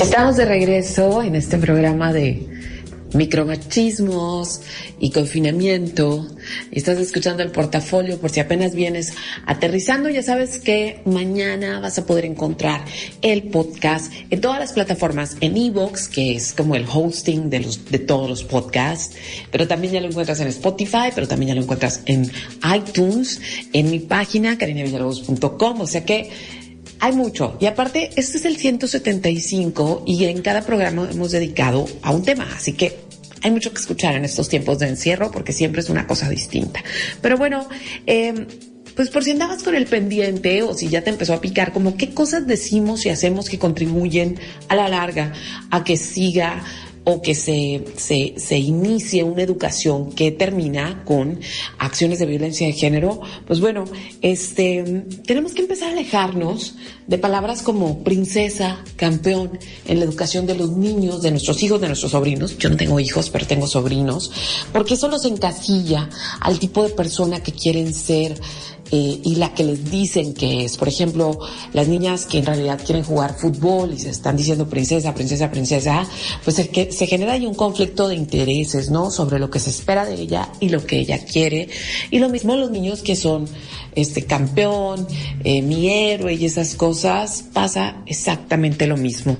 Estamos 0.00 0.36
de 0.36 0.44
regreso 0.44 1.22
en 1.22 1.34
este 1.36 1.58
programa 1.58 2.12
de 2.12 2.46
micromachismos 3.14 4.60
y 4.98 5.10
confinamiento. 5.10 6.26
Y 6.76 6.80
estás 6.80 6.98
escuchando 6.98 7.42
el 7.42 7.52
portafolio 7.52 8.20
por 8.20 8.28
si 8.28 8.38
apenas 8.38 8.74
vienes 8.74 9.14
aterrizando. 9.46 10.10
Ya 10.10 10.22
sabes 10.22 10.58
que 10.58 11.00
mañana 11.06 11.80
vas 11.80 11.96
a 11.96 12.04
poder 12.04 12.26
encontrar 12.26 12.84
el 13.22 13.44
podcast 13.44 14.12
en 14.28 14.42
todas 14.42 14.60
las 14.60 14.74
plataformas, 14.74 15.38
en 15.40 15.56
Evox, 15.56 16.06
que 16.06 16.36
es 16.36 16.52
como 16.52 16.76
el 16.76 16.84
hosting 16.86 17.48
de, 17.48 17.60
los, 17.60 17.90
de 17.90 17.98
todos 17.98 18.28
los 18.28 18.44
podcasts, 18.44 19.16
pero 19.50 19.66
también 19.66 19.94
ya 19.94 20.00
lo 20.02 20.08
encuentras 20.08 20.38
en 20.40 20.48
Spotify, 20.48 21.08
pero 21.14 21.26
también 21.26 21.48
ya 21.48 21.54
lo 21.54 21.62
encuentras 21.62 22.02
en 22.04 22.30
iTunes, 22.76 23.40
en 23.72 23.90
mi 23.90 24.00
página, 24.00 24.58
carinevillalobos.com. 24.58 25.80
O 25.80 25.86
sea 25.86 26.04
que 26.04 26.28
hay 27.00 27.12
mucho. 27.12 27.56
Y 27.58 27.64
aparte, 27.64 28.10
este 28.16 28.36
es 28.36 28.44
el 28.44 28.58
175 28.58 30.02
y 30.04 30.26
en 30.26 30.42
cada 30.42 30.60
programa 30.60 31.08
hemos 31.10 31.30
dedicado 31.32 31.86
a 32.02 32.10
un 32.10 32.22
tema. 32.22 32.46
Así 32.54 32.74
que 32.74 33.05
hay 33.42 33.50
mucho 33.50 33.72
que 33.72 33.78
escuchar 33.78 34.14
en 34.14 34.24
estos 34.24 34.48
tiempos 34.48 34.78
de 34.78 34.88
encierro 34.88 35.30
porque 35.30 35.52
siempre 35.52 35.80
es 35.80 35.88
una 35.88 36.06
cosa 36.06 36.28
distinta. 36.28 36.82
Pero 37.20 37.36
bueno, 37.36 37.68
eh, 38.06 38.46
pues 38.96 39.10
por 39.10 39.22
si 39.22 39.30
andabas 39.30 39.62
con 39.62 39.74
el 39.74 39.86
pendiente 39.86 40.62
o 40.62 40.72
si 40.72 40.88
ya 40.88 41.02
te 41.02 41.10
empezó 41.10 41.34
a 41.34 41.40
picar, 41.40 41.72
como 41.72 41.98
qué 41.98 42.14
cosas 42.14 42.46
decimos 42.46 43.04
y 43.04 43.10
hacemos 43.10 43.50
que 43.50 43.58
contribuyen 43.58 44.38
a 44.68 44.74
la 44.74 44.88
larga 44.88 45.34
a 45.70 45.84
que 45.84 45.98
siga 45.98 46.64
o 47.08 47.22
que 47.22 47.36
se, 47.36 47.84
se, 47.96 48.34
se 48.36 48.58
inicie 48.58 49.22
una 49.22 49.42
educación 49.42 50.10
que 50.10 50.32
termina 50.32 51.04
con 51.04 51.38
acciones 51.78 52.18
de 52.18 52.26
violencia 52.26 52.66
de 52.66 52.72
género, 52.72 53.20
pues 53.46 53.60
bueno, 53.60 53.84
este, 54.22 55.04
tenemos 55.24 55.54
que 55.54 55.62
empezar 55.62 55.90
a 55.90 55.92
alejarnos 55.92 56.74
de 57.06 57.18
palabras 57.18 57.62
como 57.62 58.02
princesa, 58.02 58.82
campeón, 58.96 59.56
en 59.86 60.00
la 60.00 60.04
educación 60.04 60.46
de 60.46 60.56
los 60.56 60.72
niños, 60.72 61.22
de 61.22 61.30
nuestros 61.30 61.62
hijos, 61.62 61.80
de 61.80 61.86
nuestros 61.86 62.10
sobrinos. 62.10 62.58
Yo 62.58 62.70
no 62.70 62.76
tengo 62.76 62.98
hijos, 62.98 63.30
pero 63.30 63.46
tengo 63.46 63.68
sobrinos, 63.68 64.32
porque 64.72 64.94
eso 64.94 65.06
los 65.06 65.24
encasilla 65.26 66.10
al 66.40 66.58
tipo 66.58 66.82
de 66.82 66.90
persona 66.90 67.40
que 67.40 67.52
quieren 67.52 67.94
ser 67.94 68.34
eh, 68.90 69.20
y 69.22 69.36
la 69.36 69.52
que 69.54 69.64
les 69.64 69.90
dicen 69.90 70.34
que 70.34 70.64
es. 70.64 70.76
Por 70.76 70.88
ejemplo, 70.88 71.38
las 71.72 71.88
niñas 71.88 72.26
que 72.26 72.38
en 72.38 72.46
realidad 72.46 72.80
quieren 72.84 73.04
jugar 73.04 73.36
fútbol 73.36 73.92
y 73.92 73.98
se 73.98 74.10
están 74.10 74.36
diciendo 74.36 74.68
princesa, 74.68 75.14
princesa, 75.14 75.50
princesa, 75.50 76.06
pues 76.44 76.58
es 76.58 76.68
que 76.68 76.92
se 76.92 77.06
genera 77.06 77.32
ahí 77.32 77.46
un 77.46 77.54
conflicto 77.54 78.08
de 78.08 78.14
intereses, 78.14 78.90
¿no? 78.90 79.10
Sobre 79.10 79.38
lo 79.38 79.50
que 79.50 79.58
se 79.58 79.70
espera 79.70 80.04
de 80.04 80.14
ella 80.14 80.48
y 80.60 80.68
lo 80.68 80.84
que 80.84 80.98
ella 80.98 81.24
quiere. 81.24 81.68
Y 82.10 82.18
lo 82.18 82.28
mismo 82.28 82.54
los 82.56 82.70
niños 82.70 83.02
que 83.02 83.16
son 83.16 83.46
este 83.94 84.24
campeón, 84.24 85.06
eh, 85.42 85.62
mi 85.62 85.88
héroe 85.88 86.34
y 86.34 86.44
esas 86.44 86.74
cosas, 86.74 87.44
pasa 87.52 88.02
exactamente 88.06 88.86
lo 88.86 88.96
mismo. 88.96 89.38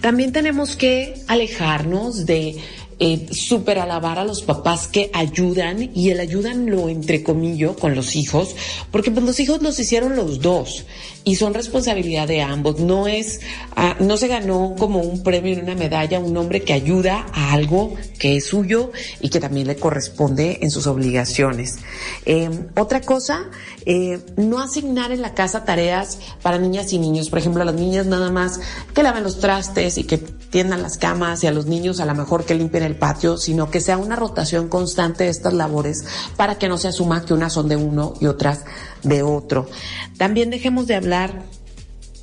También 0.00 0.32
tenemos 0.32 0.76
que 0.76 1.14
alejarnos 1.28 2.26
de 2.26 2.56
eh, 3.04 3.26
súper 3.32 3.80
alabar 3.80 4.20
a 4.20 4.24
los 4.24 4.42
papás 4.42 4.86
que 4.86 5.10
ayudan 5.12 5.90
y 5.92 6.10
el 6.10 6.20
ayudan 6.20 6.70
lo 6.70 6.88
entrecomillo 6.88 7.74
con 7.74 7.96
los 7.96 8.14
hijos, 8.14 8.54
porque 8.92 9.10
pues 9.10 9.26
los 9.26 9.40
hijos 9.40 9.60
los 9.60 9.76
hicieron 9.80 10.14
los 10.14 10.40
dos 10.40 10.84
y 11.24 11.36
son 11.36 11.54
responsabilidad 11.54 12.26
de 12.26 12.42
ambos. 12.42 12.80
No 12.80 13.06
es, 13.06 13.40
ah, 13.76 13.96
no 14.00 14.16
se 14.16 14.28
ganó 14.28 14.74
como 14.78 15.00
un 15.00 15.22
premio 15.22 15.52
una 15.62 15.74
medalla 15.74 16.18
un 16.18 16.36
hombre 16.36 16.62
que 16.62 16.72
ayuda 16.72 17.26
a 17.32 17.52
algo 17.52 17.94
que 18.18 18.36
es 18.36 18.46
suyo 18.46 18.92
y 19.20 19.28
que 19.28 19.40
también 19.40 19.66
le 19.66 19.76
corresponde 19.76 20.58
en 20.62 20.70
sus 20.70 20.86
obligaciones. 20.86 21.78
Eh, 22.26 22.50
otra 22.76 23.00
cosa, 23.00 23.50
eh, 23.84 24.20
no 24.36 24.60
asignar 24.60 25.12
en 25.12 25.22
la 25.22 25.34
casa 25.34 25.64
tareas 25.64 26.18
para 26.42 26.58
niñas 26.58 26.92
y 26.92 26.98
niños. 26.98 27.30
Por 27.30 27.38
ejemplo, 27.38 27.62
a 27.62 27.64
las 27.64 27.74
niñas 27.74 28.06
nada 28.06 28.30
más 28.30 28.60
que 28.94 29.02
laven 29.02 29.22
los 29.22 29.40
trastes 29.40 29.98
y 29.98 30.04
que 30.04 30.18
tiendan 30.18 30.82
las 30.82 30.98
camas 30.98 31.42
y 31.44 31.46
a 31.46 31.52
los 31.52 31.66
niños 31.66 32.00
a 32.00 32.06
lo 32.06 32.14
mejor 32.14 32.44
que 32.44 32.54
limpien 32.54 32.84
el 32.84 32.96
patio, 32.96 33.36
sino 33.36 33.70
que 33.70 33.80
sea 33.80 33.98
una 33.98 34.16
rotación 34.16 34.68
constante 34.68 35.24
de 35.24 35.30
estas 35.30 35.52
labores 35.52 36.04
para 36.36 36.58
que 36.58 36.68
no 36.68 36.78
se 36.78 36.88
asuma 36.88 37.24
que 37.24 37.34
unas 37.34 37.52
son 37.52 37.68
de 37.68 37.76
uno 37.76 38.14
y 38.20 38.26
otras 38.26 38.64
de 39.02 39.22
otro. 39.22 39.68
También 40.16 40.50
dejemos 40.50 40.86
de 40.86 40.94
hablar 40.94 41.11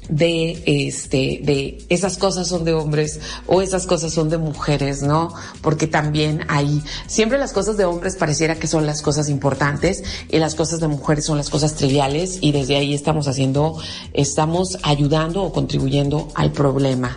de 0.09 0.63
este 0.65 1.39
de 1.43 1.85
esas 1.89 2.17
cosas 2.17 2.47
son 2.47 2.65
de 2.65 2.73
hombres 2.73 3.19
o 3.45 3.61
esas 3.61 3.85
cosas 3.85 4.11
son 4.11 4.29
de 4.29 4.39
mujeres, 4.39 5.03
¿no? 5.03 5.33
Porque 5.61 5.85
también 5.85 6.41
hay 6.47 6.81
siempre 7.05 7.37
las 7.37 7.53
cosas 7.53 7.77
de 7.77 7.85
hombres 7.85 8.15
pareciera 8.15 8.55
que 8.55 8.67
son 8.67 8.87
las 8.87 9.03
cosas 9.03 9.29
importantes 9.29 10.03
y 10.29 10.39
las 10.39 10.55
cosas 10.55 10.79
de 10.79 10.87
mujeres 10.87 11.25
son 11.25 11.37
las 11.37 11.51
cosas 11.51 11.75
triviales 11.75 12.39
y 12.41 12.51
desde 12.51 12.75
ahí 12.75 12.95
estamos 12.95 13.27
haciendo 13.27 13.79
estamos 14.13 14.79
ayudando 14.81 15.43
o 15.43 15.53
contribuyendo 15.53 16.29
al 16.33 16.51
problema. 16.51 17.15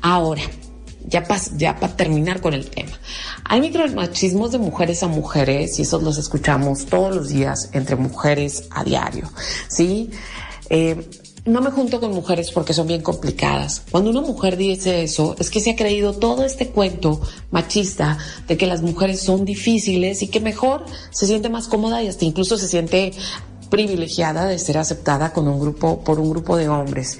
Ahora, 0.00 0.42
ya 1.06 1.22
para 1.22 1.40
ya 1.56 1.78
pa 1.78 1.88
terminar 1.88 2.40
con 2.40 2.54
el 2.54 2.68
tema. 2.68 2.92
Hay 3.44 3.60
micromachismos 3.60 4.50
de 4.50 4.58
mujeres 4.58 5.02
a 5.02 5.08
mujeres 5.08 5.78
y 5.78 5.82
esos 5.82 6.02
los 6.02 6.18
escuchamos 6.18 6.86
todos 6.86 7.14
los 7.14 7.28
días 7.28 7.70
entre 7.72 7.96
mujeres 7.96 8.64
a 8.70 8.82
diario, 8.82 9.30
¿sí? 9.68 10.10
Eh, 10.74 10.96
no 11.44 11.60
me 11.60 11.70
junto 11.70 12.00
con 12.00 12.12
mujeres 12.12 12.50
porque 12.50 12.72
son 12.72 12.86
bien 12.86 13.02
complicadas. 13.02 13.82
Cuando 13.90 14.08
una 14.08 14.22
mujer 14.22 14.56
dice 14.56 15.02
eso, 15.02 15.36
es 15.38 15.50
que 15.50 15.60
se 15.60 15.72
ha 15.72 15.76
creído 15.76 16.14
todo 16.14 16.46
este 16.46 16.68
cuento 16.68 17.20
machista 17.50 18.16
de 18.48 18.56
que 18.56 18.66
las 18.66 18.80
mujeres 18.80 19.20
son 19.20 19.44
difíciles 19.44 20.22
y 20.22 20.28
que 20.28 20.40
mejor 20.40 20.86
se 21.10 21.26
siente 21.26 21.50
más 21.50 21.68
cómoda 21.68 22.02
y 22.02 22.08
hasta 22.08 22.24
incluso 22.24 22.56
se 22.56 22.68
siente 22.68 23.12
privilegiada 23.68 24.46
de 24.46 24.58
ser 24.58 24.78
aceptada 24.78 25.34
con 25.34 25.46
un 25.46 25.60
grupo, 25.60 26.02
por 26.04 26.18
un 26.18 26.30
grupo 26.30 26.56
de 26.56 26.70
hombres. 26.70 27.18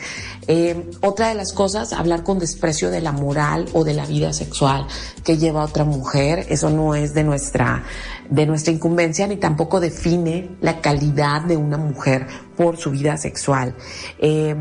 Eh, 0.49 0.90
otra 1.01 1.28
de 1.28 1.34
las 1.34 1.53
cosas, 1.53 1.93
hablar 1.93 2.24
con 2.24 2.38
desprecio 2.38 2.90
de 2.90 3.01
la 3.01 3.12
moral 3.12 3.66
o 3.72 3.84
de 3.84 3.95
la 3.95 4.07
vida 4.07 4.32
sexual 4.32 4.86
que 5.24 5.38
lleva 5.38 5.64
otra 5.64 5.84
mujer, 5.84 6.47
eso 6.49 6.68
no 6.68 6.95
es 6.95 7.14
de 7.14 7.22
nuestra, 7.22 7.84
de 8.28 8.47
nuestra 8.47 8.72
incumbencia 8.72 9.26
ni 9.26 9.36
tampoco 9.36 9.78
define 9.78 10.57
la 10.61 10.80
calidad 10.80 11.43
de 11.43 11.57
una 11.57 11.76
mujer 11.76 12.26
por 12.57 12.76
su 12.76 12.90
vida 12.90 13.16
sexual. 13.16 13.74
Eh, 14.18 14.57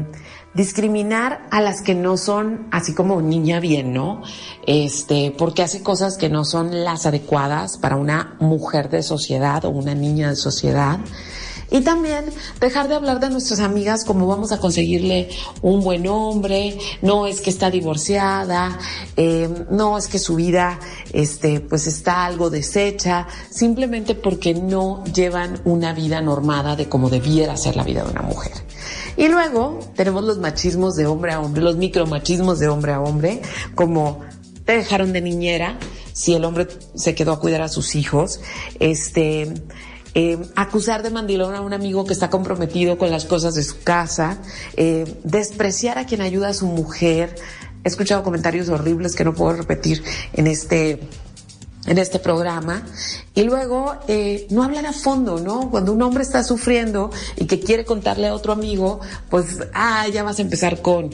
discriminar 0.54 1.48
a 1.50 1.62
las 1.62 1.82
que 1.82 1.96
no 1.96 2.18
son 2.18 2.68
así 2.72 2.94
como 2.94 3.22
niña 3.22 3.60
bien, 3.60 3.94
¿no? 3.94 4.22
Este, 4.68 5.34
porque 5.38 5.64
hace 5.64 5.82
cosas 5.82 6.18
que 6.18 6.30
no 6.30 6.44
son 6.44 6.84
las 6.84 7.06
adecuadas 7.06 7.78
para 7.78 7.96
una 7.96 8.36
mujer 8.40 8.90
de 8.90 9.02
sociedad 9.02 9.64
o 9.66 9.70
una 9.70 9.96
niña 9.96 10.30
de 10.30 10.36
sociedad. 10.36 11.00
Y 11.72 11.82
también 11.82 12.26
dejar 12.60 12.90
de 12.90 12.96
hablar 12.96 13.22
de 13.22 13.30
nuestras 13.30 13.62
amigas 13.62 14.04
como 14.04 14.28
vamos 14.28 14.52
a 14.52 14.60
conseguirle 14.60 15.30
un 15.62 15.82
buen 15.82 16.06
hombre, 16.06 16.78
no 17.02 17.26
es 17.26 17.40
que 17.40 17.50
está 17.50 17.72
divorciada, 17.72 18.78
eh, 19.16 19.50
no 19.72 19.98
es 19.98 20.08
que 20.10 20.20
su 20.20 20.36
vida 20.36 20.80
este, 21.14 21.62
pues 21.62 21.88
está 21.88 22.26
algo 22.26 22.50
deshecha, 22.50 23.26
simplemente 23.50 24.16
porque 24.16 24.54
no 24.54 25.04
llevan 25.06 25.62
una 25.64 25.94
vida 25.94 26.22
normada 26.22 26.76
de 26.76 26.90
como 26.90 27.10
debiera 27.10 27.56
ser 27.56 27.78
la 27.78 27.84
vida 27.84 28.04
de 28.04 28.12
una 28.12 28.22
mujer. 28.22 28.52
Y 29.16 29.30
luego 29.30 29.80
tenemos 29.96 30.26
los 30.26 30.40
machismos 30.40 30.96
de 30.96 31.06
hombre 31.06 31.32
a 31.32 31.40
hombre, 31.40 31.62
los 31.62 31.78
micromachismos 31.78 32.60
de 32.60 32.68
hombre 32.68 32.92
a 32.92 33.00
hombre, 33.00 33.42
como 33.76 34.20
te 34.66 34.74
dejaron 34.74 35.14
de 35.14 35.22
niñera, 35.22 35.80
si 36.14 36.34
el 36.34 36.44
hombre 36.44 36.68
se 36.96 37.16
quedó 37.16 37.32
a 37.32 37.40
cuidar 37.40 37.62
a 37.62 37.70
sus 37.70 37.96
hijos, 37.96 38.42
este, 38.80 39.54
eh, 40.14 40.38
acusar 40.56 41.04
de 41.04 41.10
mandilón 41.10 41.56
a 41.56 41.62
un 41.62 41.74
amigo 41.74 42.06
que 42.06 42.14
está 42.14 42.30
comprometido 42.30 42.98
con 42.98 43.12
las 43.12 43.26
cosas 43.26 43.56
de 43.56 43.64
su 43.64 43.82
casa, 43.82 44.40
eh, 44.76 45.20
despreciar 45.24 45.98
a 45.98 46.06
quien 46.06 46.22
ayuda 46.22 46.50
a 46.50 46.54
su 46.54 46.66
mujer. 46.66 47.36
He 47.84 47.88
escuchado 47.88 48.24
comentarios 48.24 48.70
horribles 48.70 49.16
que 49.16 49.24
no 49.24 49.34
puedo 49.34 49.54
repetir 49.54 50.04
en 50.34 50.48
este 50.48 51.00
en 51.88 51.98
este 51.98 52.20
programa 52.20 52.86
y 53.34 53.42
luego 53.42 53.96
eh, 54.08 54.46
no 54.52 54.64
hablar 54.64 54.86
a 54.86 54.94
fondo, 54.94 55.40
¿no? 55.40 55.72
Cuando 55.72 55.94
un 55.94 56.02
hombre 56.04 56.22
está 56.24 56.44
sufriendo 56.44 57.10
y 57.38 57.46
que 57.46 57.60
quiere 57.60 57.86
contarle 57.86 58.28
a 58.28 58.36
otro 58.36 58.54
amigo, 58.54 59.00
pues 59.30 59.58
ah 59.74 60.08
ya 60.08 60.22
vas 60.24 60.38
a 60.38 60.44
empezar 60.44 60.82
con 60.84 61.10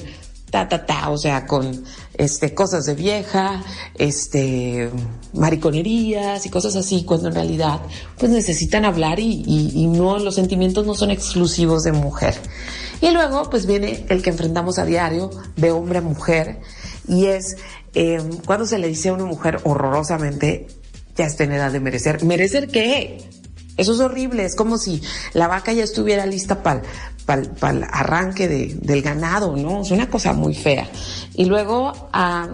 ta 0.49 0.67
ta 0.67 0.85
ta, 0.85 1.09
o 1.09 1.17
sea, 1.17 1.45
con 1.45 1.83
este 2.13 2.53
cosas 2.53 2.85
de 2.85 2.95
vieja, 2.95 3.63
este 3.95 4.89
mariconerías 5.33 6.45
y 6.45 6.49
cosas 6.49 6.75
así, 6.75 7.03
cuando 7.03 7.27
en 7.27 7.35
realidad 7.35 7.81
pues 8.17 8.31
necesitan 8.31 8.85
hablar 8.85 9.19
y, 9.19 9.43
y, 9.45 9.71
y 9.75 9.87
no 9.87 10.17
los 10.19 10.35
sentimientos 10.35 10.85
no 10.85 10.95
son 10.95 11.11
exclusivos 11.11 11.83
de 11.83 11.91
mujer. 11.91 12.35
Y 13.01 13.11
luego 13.11 13.49
pues 13.49 13.65
viene 13.65 14.05
el 14.09 14.23
que 14.23 14.31
enfrentamos 14.31 14.79
a 14.79 14.85
diario 14.85 15.29
de 15.55 15.71
hombre 15.71 15.99
a 15.99 16.01
mujer 16.01 16.59
y 17.07 17.25
es 17.27 17.57
eh, 17.93 18.21
cuando 18.45 18.65
se 18.65 18.79
le 18.79 18.87
dice 18.87 19.09
a 19.09 19.13
una 19.13 19.25
mujer 19.25 19.59
horrorosamente 19.63 20.67
ya 21.15 21.25
está 21.25 21.43
en 21.43 21.53
edad 21.53 21.71
de 21.71 21.79
merecer. 21.79 22.23
¿Merecer 22.23 22.67
qué? 22.67 23.27
Eso 23.77 23.93
es 23.93 23.99
horrible, 23.99 24.43
es 24.43 24.55
como 24.55 24.77
si 24.77 25.01
la 25.33 25.47
vaca 25.47 25.71
ya 25.71 25.83
estuviera 25.83 26.25
lista 26.25 26.63
para 26.63 26.81
el 27.71 27.83
arranque 27.91 28.47
de, 28.47 28.75
del 28.81 29.01
ganado, 29.01 29.55
¿no? 29.55 29.81
Es 29.81 29.91
una 29.91 30.09
cosa 30.09 30.33
muy 30.33 30.55
fea. 30.55 30.89
Y 31.35 31.45
luego 31.45 31.93
a, 32.11 32.49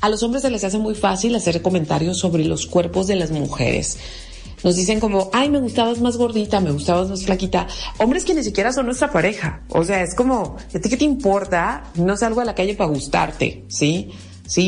a 0.00 0.08
los 0.08 0.22
hombres 0.22 0.42
se 0.42 0.50
les 0.50 0.64
hace 0.64 0.78
muy 0.78 0.94
fácil 0.94 1.34
hacer 1.34 1.60
comentarios 1.62 2.18
sobre 2.18 2.44
los 2.44 2.66
cuerpos 2.66 3.06
de 3.08 3.16
las 3.16 3.30
mujeres. 3.30 3.98
Nos 4.64 4.74
dicen 4.74 4.98
como, 4.98 5.30
ay, 5.32 5.50
me 5.50 5.60
gustabas 5.60 6.00
más 6.00 6.16
gordita, 6.16 6.60
me 6.60 6.72
gustabas 6.72 7.08
más 7.08 7.24
flaquita. 7.24 7.66
Hombres 7.98 8.24
que 8.24 8.34
ni 8.34 8.42
siquiera 8.42 8.72
son 8.72 8.86
nuestra 8.86 9.12
pareja. 9.12 9.62
O 9.68 9.84
sea, 9.84 10.02
es 10.02 10.14
como, 10.14 10.56
¿a 10.74 10.78
ti 10.78 10.88
qué 10.88 10.96
te 10.96 11.04
importa? 11.04 11.84
No 11.94 12.16
salgo 12.16 12.40
a 12.40 12.44
la 12.44 12.54
calle 12.54 12.74
para 12.74 12.90
gustarte. 12.90 13.64
Sí, 13.68 14.10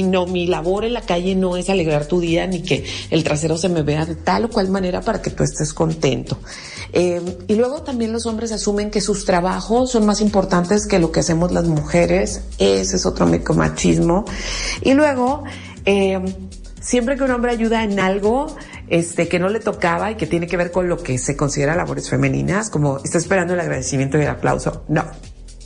no, 0.03 0.26
mi 0.26 0.47
labor 0.47 0.85
en 0.85 0.93
la 0.93 1.03
calle 1.03 1.35
no 1.35 1.57
es 1.57 1.70
alegrar 1.70 2.07
tu 2.07 2.20
día 2.20 2.47
ni 2.47 2.62
que 2.62 2.85
el 3.11 3.24
trasero 3.24 3.57
se 3.57 3.68
me 3.68 3.83
vea 3.83 4.07
de 4.07 4.14
tal 4.14 4.45
o 4.45 4.51
cual 4.51 4.68
manera 4.68 5.01
para 5.01 5.22
que 5.22 5.31
tú 5.31 5.43
estés 5.43 5.72
contento. 5.72 6.39
Eh, 6.93 7.20
y 7.49 7.55
luego 7.55 7.83
también 7.83 8.12
los 8.12 8.26
hombres 8.26 8.53
asumen 8.53 8.91
que 8.91 9.01
sus 9.01 9.24
trabajos 9.24 9.91
son 9.91 10.07
más 10.07 10.20
importantes 10.20 10.87
que 10.87 10.99
lo 10.99 11.12
que 11.12 11.20
hacemos 11.20 11.53
las 11.53 11.64
mujeres. 11.64 12.43
Ese 12.59 12.97
es 12.97 13.07
otro 13.07 13.26
micromachismo. 13.26 14.24
Y 14.83 14.95
luego, 14.95 15.45
eh, 15.85 16.20
siempre 16.81 17.16
que 17.16 17.24
un 17.24 17.31
hombre 17.31 17.53
ayuda 17.53 17.85
en 17.85 18.01
algo, 18.01 18.55
este, 18.89 19.28
que 19.28 19.39
no 19.39 19.49
le 19.49 19.61
tocaba 19.61 20.11
y 20.11 20.16
que 20.16 20.26
tiene 20.26 20.47
que 20.47 20.57
ver 20.57 20.72
con 20.72 20.89
lo 20.89 20.99
que 20.99 21.16
se 21.18 21.37
considera 21.37 21.76
labores 21.76 22.11
femeninas, 22.11 22.70
como 22.70 22.99
está 22.99 23.18
esperando 23.18 23.55
el 23.55 23.61
agradecimiento 23.61 24.18
y 24.18 24.22
el 24.22 24.28
aplauso. 24.28 24.85
No. 24.89 25.05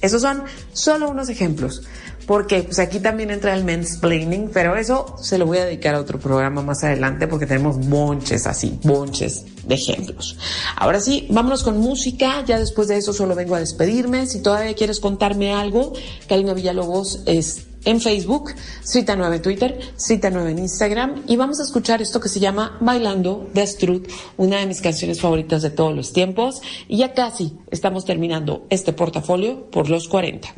Esos 0.03 0.21
son 0.21 0.43
solo 0.75 1.09
unos 1.09 1.31
ejemplos 1.31 1.83
porque 2.27 2.63
pues 2.63 2.79
aquí 2.79 3.01
también 3.01 3.31
entra 3.31 3.55
el 3.55 3.65
mansplaining, 3.65 4.51
pero 4.53 4.77
eso 4.77 5.17
se 5.21 5.39
lo 5.39 5.47
voy 5.47 5.59
a 5.59 5.65
dedicar 5.65 5.95
a 5.95 6.01
otro 6.01 6.19
programa 6.19 6.63
más 6.63 6.85
adelante 6.85 7.27
porque 7.27 7.47
tenemos 7.47 7.79
bonches 7.89 8.47
así, 8.47 8.79
bonches 8.83 9.45
de 9.67 9.75
ejemplos. 9.75 10.37
Ahora 10.77 11.01
sí, 11.01 11.27
vámonos 11.31 11.63
con 11.63 11.79
música, 11.79 12.45
ya 12.47 12.59
después 12.59 12.89
de 12.89 12.97
eso 12.97 13.13
solo 13.13 13.35
vengo 13.35 13.55
a 13.55 13.61
despedirme. 13.61 14.27
Si 14.27 14.43
todavía 14.43 14.75
quieres 14.75 15.01
contarme 15.01 15.53
algo, 15.53 15.93
Karina 16.29 16.55
Villalobos 16.55 17.23
es 17.27 17.67
en 17.85 18.01
Facebook, 18.01 18.53
Cita 18.83 19.17
9 19.17 19.37
en 19.37 19.43
Twitter, 19.43 19.79
Cita 19.97 20.31
9 20.31 20.53
en 20.53 20.59
Instagram 20.59 21.23
y 21.27 21.37
vamos 21.37 21.61
a 21.61 21.65
escuchar 21.65 22.01
esto 22.03 22.21
que 22.21 22.29
se 22.29 22.41
llama 22.41 22.79
Bailando 22.81 23.49
de 23.53 23.63
Astrud, 23.63 24.07
una 24.37 24.59
de 24.59 24.67
mis 24.67 24.81
canciones 24.81 25.21
favoritas 25.21 25.63
de 25.63 25.71
todos 25.71 25.95
los 25.95 26.13
tiempos 26.13 26.63
y 26.89 26.99
ya 26.99 27.13
casi 27.13 27.53
estamos 27.71 28.05
terminando 28.05 28.67
este 28.71 28.93
portafolio 28.93 29.71
por 29.71 29.91
los 29.91 30.09
40. 30.09 30.49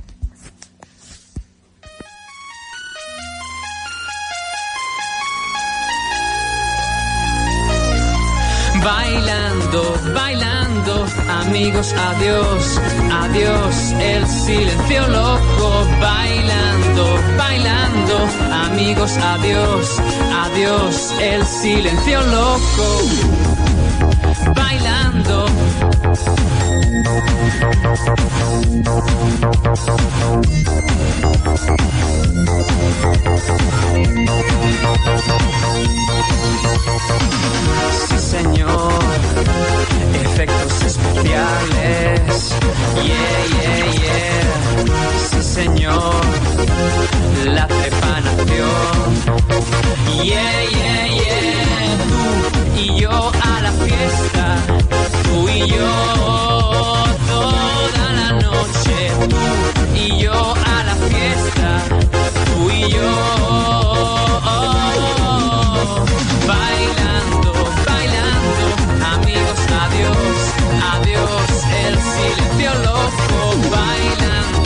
Amigos, 11.56 11.94
adiós, 11.94 12.80
adiós, 13.10 13.92
el 13.98 14.26
silencio 14.26 15.08
loco. 15.08 15.86
Bailando, 15.98 17.04
bailando, 17.38 18.14
amigos, 18.66 19.16
adiós, 19.16 19.98
adiós, 20.44 21.14
el 21.18 21.46
silencio 21.46 22.20
loco. 22.26 23.55
Bailando. 24.66 25.46
Sí, 38.08 38.18
señor, 38.18 38.92
efectos 40.24 40.82
especiales. 40.82 42.54
Yeah, 43.04 43.38
yeah, 43.54 43.92
yeah. 44.02 44.46
Sí, 45.30 45.42
señor, 45.42 46.14
la 47.44 47.68
trepanación. 47.68 49.14
Yeah, 50.24 50.62
yeah, 50.72 51.06
yeah. 51.06 52.55
Y 52.78 53.00
yo 53.00 53.10
a 53.10 53.60
la 53.62 53.72
fiesta. 53.72 54.56
Tú 55.24 55.48
y 55.48 55.66
yo 55.66 57.04
toda 57.26 58.12
la 58.20 58.32
noche. 58.32 58.96
Tú 59.30 59.36
y 59.94 60.18
yo 60.22 60.32
a 60.32 60.84
la 60.84 60.94
fiesta. 61.10 61.68
Tú 62.54 62.70
y 62.70 62.90
yo. 62.90 63.10
Bailando, 66.46 67.50
bailando, 67.86 68.64
amigos, 69.14 69.60
adiós, 69.82 70.26
adiós, 70.92 71.48
el 71.86 71.94
silencio 72.14 72.70
loco. 72.84 73.38
Bailando, 73.70 74.65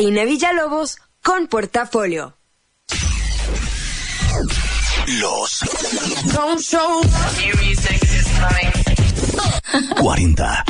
Karina 0.00 0.24
Villalobos 0.24 0.96
con 1.22 1.46
portafolio. 1.46 2.34
Los 5.20 5.60
40. 10.00 10.64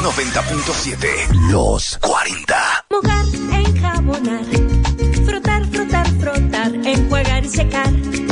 90.7. 0.00 1.50
Los 1.50 1.98
40. 1.98 2.86
Mojar, 2.90 3.24
enjabonar, 3.52 4.44
frotar, 5.26 5.66
frotar, 5.72 6.06
frotar, 6.20 6.72
enjuagar 6.86 7.44
y 7.44 7.48
secar. 7.48 8.31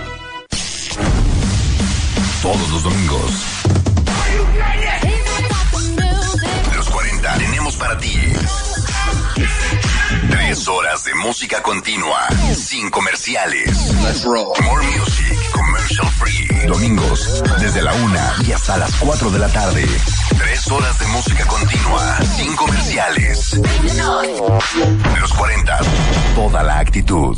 Todos 2.41 2.69
los 2.71 2.83
domingos. 2.83 3.31
Los 6.75 6.89
40 6.89 7.37
tenemos 7.37 7.75
para 7.75 7.97
ti. 7.99 8.15
Tres 10.31 10.67
horas 10.67 11.03
de 11.03 11.13
música 11.15 11.61
continua, 11.61 12.27
sin 12.55 12.89
comerciales. 12.89 13.93
More 14.25 14.87
music, 14.87 15.51
commercial 15.51 16.07
free. 16.17 16.67
Domingos, 16.67 17.43
desde 17.59 17.83
la 17.83 17.93
una 17.93 18.33
y 18.47 18.51
hasta 18.53 18.77
las 18.77 18.95
4 18.95 19.29
de 19.29 19.37
la 19.37 19.47
tarde. 19.49 19.87
Tres 20.39 20.67
horas 20.71 20.97
de 20.97 21.07
música 21.07 21.45
continua, 21.45 22.17
sin 22.25 22.55
comerciales. 22.55 23.61
Los 25.19 25.33
40, 25.33 25.79
toda 26.35 26.63
la 26.63 26.79
actitud. 26.79 27.37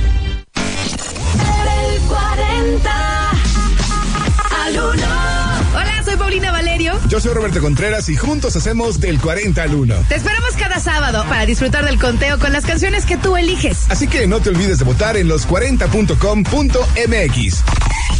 El 2.01 2.07
40 2.07 3.31
al 4.65 4.73
1. 4.73 4.81
Hola, 5.73 6.03
soy 6.03 6.15
Paulina 6.17 6.51
Valerio. 6.51 6.99
Yo 7.07 7.19
soy 7.19 7.33
Roberto 7.33 7.61
Contreras 7.61 8.09
y 8.09 8.15
juntos 8.15 8.55
hacemos 8.55 8.99
del 8.99 9.19
40 9.19 9.61
al 9.61 9.75
1. 9.75 9.95
Te 10.09 10.15
esperamos 10.15 10.53
cada 10.57 10.79
sábado 10.79 11.23
para 11.29 11.45
disfrutar 11.45 11.85
del 11.85 11.99
conteo 11.99 12.39
con 12.39 12.51
las 12.53 12.65
canciones 12.65 13.05
que 13.05 13.17
tú 13.17 13.37
eliges. 13.37 13.85
Así 13.89 14.07
que 14.07 14.25
no 14.27 14.39
te 14.39 14.49
olvides 14.49 14.79
de 14.79 14.85
votar 14.85 15.15
en 15.17 15.27
los40.com.mx. 15.27 17.63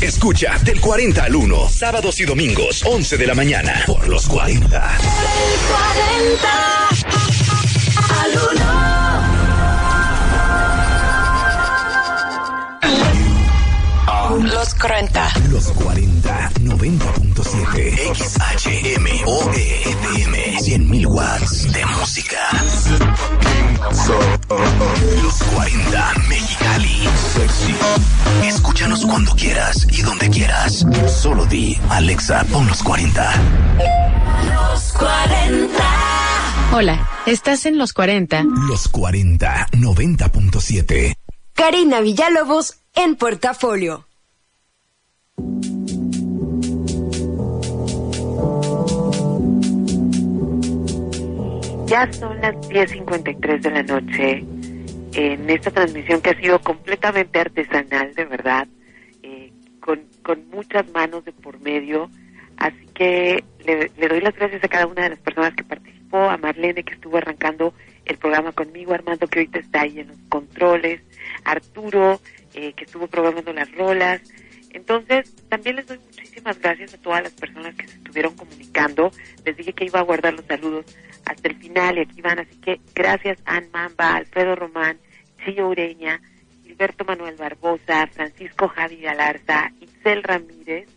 Escucha 0.01 0.57
del 0.63 0.79
40 0.79 1.23
al 1.23 1.35
1, 1.35 1.69
sábados 1.69 2.19
y 2.19 2.25
domingos, 2.25 2.83
11 2.85 3.17
de 3.17 3.25
la 3.27 3.33
mañana, 3.35 3.81
por 3.87 4.07
los 4.07 4.27
40. 4.27 4.65
El 4.65 4.71
40 6.27 6.89
al 8.21 8.31
1. 8.57 8.70
Los 14.41 14.73
40. 14.73 15.29
Los 15.51 15.67
40, 15.73 16.51
90.7, 16.61 18.15
XHMOE, 18.15 19.81
FM, 19.85 20.57
100.000 20.57 21.05
watts 21.05 21.71
de 21.71 21.85
música. 21.85 22.39
Los 25.21 25.43
40, 25.43 26.13
Mexicali, 26.27 27.07
sexy. 27.33 27.75
Escúchanos 28.43 29.05
cuando 29.05 29.31
quieras 29.35 29.85
y 29.91 30.01
donde 30.01 30.27
quieras. 30.31 30.85
Solo 31.07 31.45
di, 31.45 31.77
Alexa, 31.89 32.43
pon 32.45 32.65
los 32.67 32.81
40. 32.81 33.33
Los 34.45 34.93
40. 34.93 35.83
Hola, 36.73 37.09
estás 37.27 37.67
en 37.67 37.77
los 37.77 37.93
40. 37.93 38.43
Los 38.67 38.87
40, 38.87 39.67
90.7. 39.73 41.13
Karina 41.53 42.01
Villalobos 42.01 42.77
en 42.95 43.15
portafolio. 43.15 44.07
Ya 51.91 52.09
son 52.13 52.39
las 52.39 52.55
10.53 52.69 53.59
de 53.59 53.69
la 53.69 53.83
noche 53.83 54.45
en 55.11 55.49
esta 55.49 55.71
transmisión 55.71 56.21
que 56.21 56.29
ha 56.29 56.39
sido 56.39 56.57
completamente 56.61 57.37
artesanal, 57.37 58.15
de 58.15 58.23
verdad, 58.23 58.65
eh, 59.23 59.51
con, 59.81 60.01
con 60.23 60.49
muchas 60.51 60.89
manos 60.91 61.25
de 61.25 61.33
por 61.33 61.59
medio. 61.59 62.09
Así 62.55 62.85
que 62.93 63.43
le, 63.65 64.07
doy 64.07 64.21
las 64.21 64.33
gracias 64.37 64.63
a 64.63 64.69
cada 64.69 64.87
una 64.87 65.03
de 65.03 65.09
las 65.09 65.19
personas 65.19 65.53
que 65.53 65.65
participó, 65.65 66.29
a 66.29 66.37
Marlene 66.37 66.85
que 66.85 66.93
estuvo 66.93 67.17
arrancando 67.17 67.73
el 68.05 68.17
programa 68.17 68.53
conmigo, 68.53 68.93
Armando 68.93 69.27
que 69.27 69.39
ahorita 69.39 69.59
está 69.59 69.81
ahí 69.81 69.99
en 69.99 70.07
los 70.07 70.17
controles, 70.29 71.01
Arturo 71.43 72.21
eh, 72.53 72.71
que 72.71 72.85
estuvo 72.85 73.07
programando 73.07 73.51
las 73.51 73.69
rolas. 73.75 74.21
Entonces, 74.69 75.35
también 75.49 75.75
les 75.75 75.87
doy 75.87 75.97
muchísimas 75.97 76.57
gracias 76.57 76.93
a 76.93 77.01
todas 77.01 77.21
las 77.21 77.33
personas 77.33 77.75
que 77.75 77.85
se 77.85 77.97
estuvieron 77.97 78.33
comunicando. 78.33 79.11
Les 79.43 79.57
dije 79.57 79.73
que 79.73 79.83
iba 79.83 79.99
a 79.99 80.03
guardar 80.03 80.33
los 80.33 80.45
saludos 80.45 80.85
hasta 81.25 81.47
el 81.49 81.55
final 81.55 81.97
y 81.97 82.01
aquí 82.01 82.21
van. 82.21 82.39
Así 82.39 82.55
que 82.57 82.79
gracias 82.95 83.39
a 83.45 83.61
Mamba, 83.73 84.15
Alfredo 84.15 84.55
Román, 84.55 84.97
Chillo 85.43 85.67
Ureña, 85.69 86.21
Gilberto 86.63 87.03
Manuel 87.05 87.35
Barbosa, 87.35 88.07
Francisco 88.07 88.67
Javi 88.67 88.97
Galarza, 88.97 89.71
Itzel 89.81 90.23
Ramírez. 90.23 90.87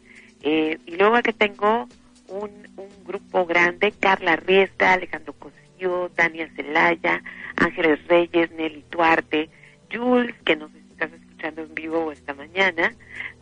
Eh, 0.42 0.78
y 0.86 0.96
luego 0.96 1.20
que 1.22 1.32
tengo 1.32 1.88
un, 2.28 2.50
un 2.76 3.04
grupo 3.04 3.46
grande, 3.46 3.92
Carla 3.92 4.36
Riesta, 4.36 4.92
Alejandro 4.92 5.32
Cos- 5.38 5.52
Castillo, 5.52 6.08
Dania 6.14 6.48
Celaya, 6.54 7.20
Ángeles 7.56 8.06
Reyes, 8.06 8.50
Nelly 8.52 8.84
Duarte, 8.90 9.50
Jules, 9.92 10.34
que 10.44 10.54
nos 10.54 10.72
estás 10.74 11.12
escuchando 11.12 11.62
en 11.62 11.74
vivo 11.74 12.12
esta 12.12 12.32
mañana, 12.32 12.94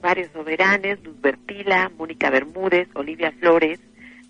Mario 0.02 0.28
Soberanes, 0.32 1.02
Luz 1.04 1.20
Bertila, 1.20 1.90
Mónica 1.98 2.30
Bermúdez, 2.30 2.88
Olivia 2.94 3.32
Flores, 3.32 3.80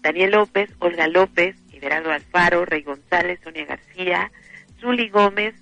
Daniel 0.01 0.33
López, 0.33 0.69
Olga 0.81 1.07
López, 1.07 1.55
Everardo 1.83 2.13
Alfaro, 2.13 2.65
Rey 2.65 2.83
González, 2.83 3.41
Sonia 3.43 3.67
García, 3.67 4.31
Zuli 4.81 5.09
Gómez, 5.09 5.55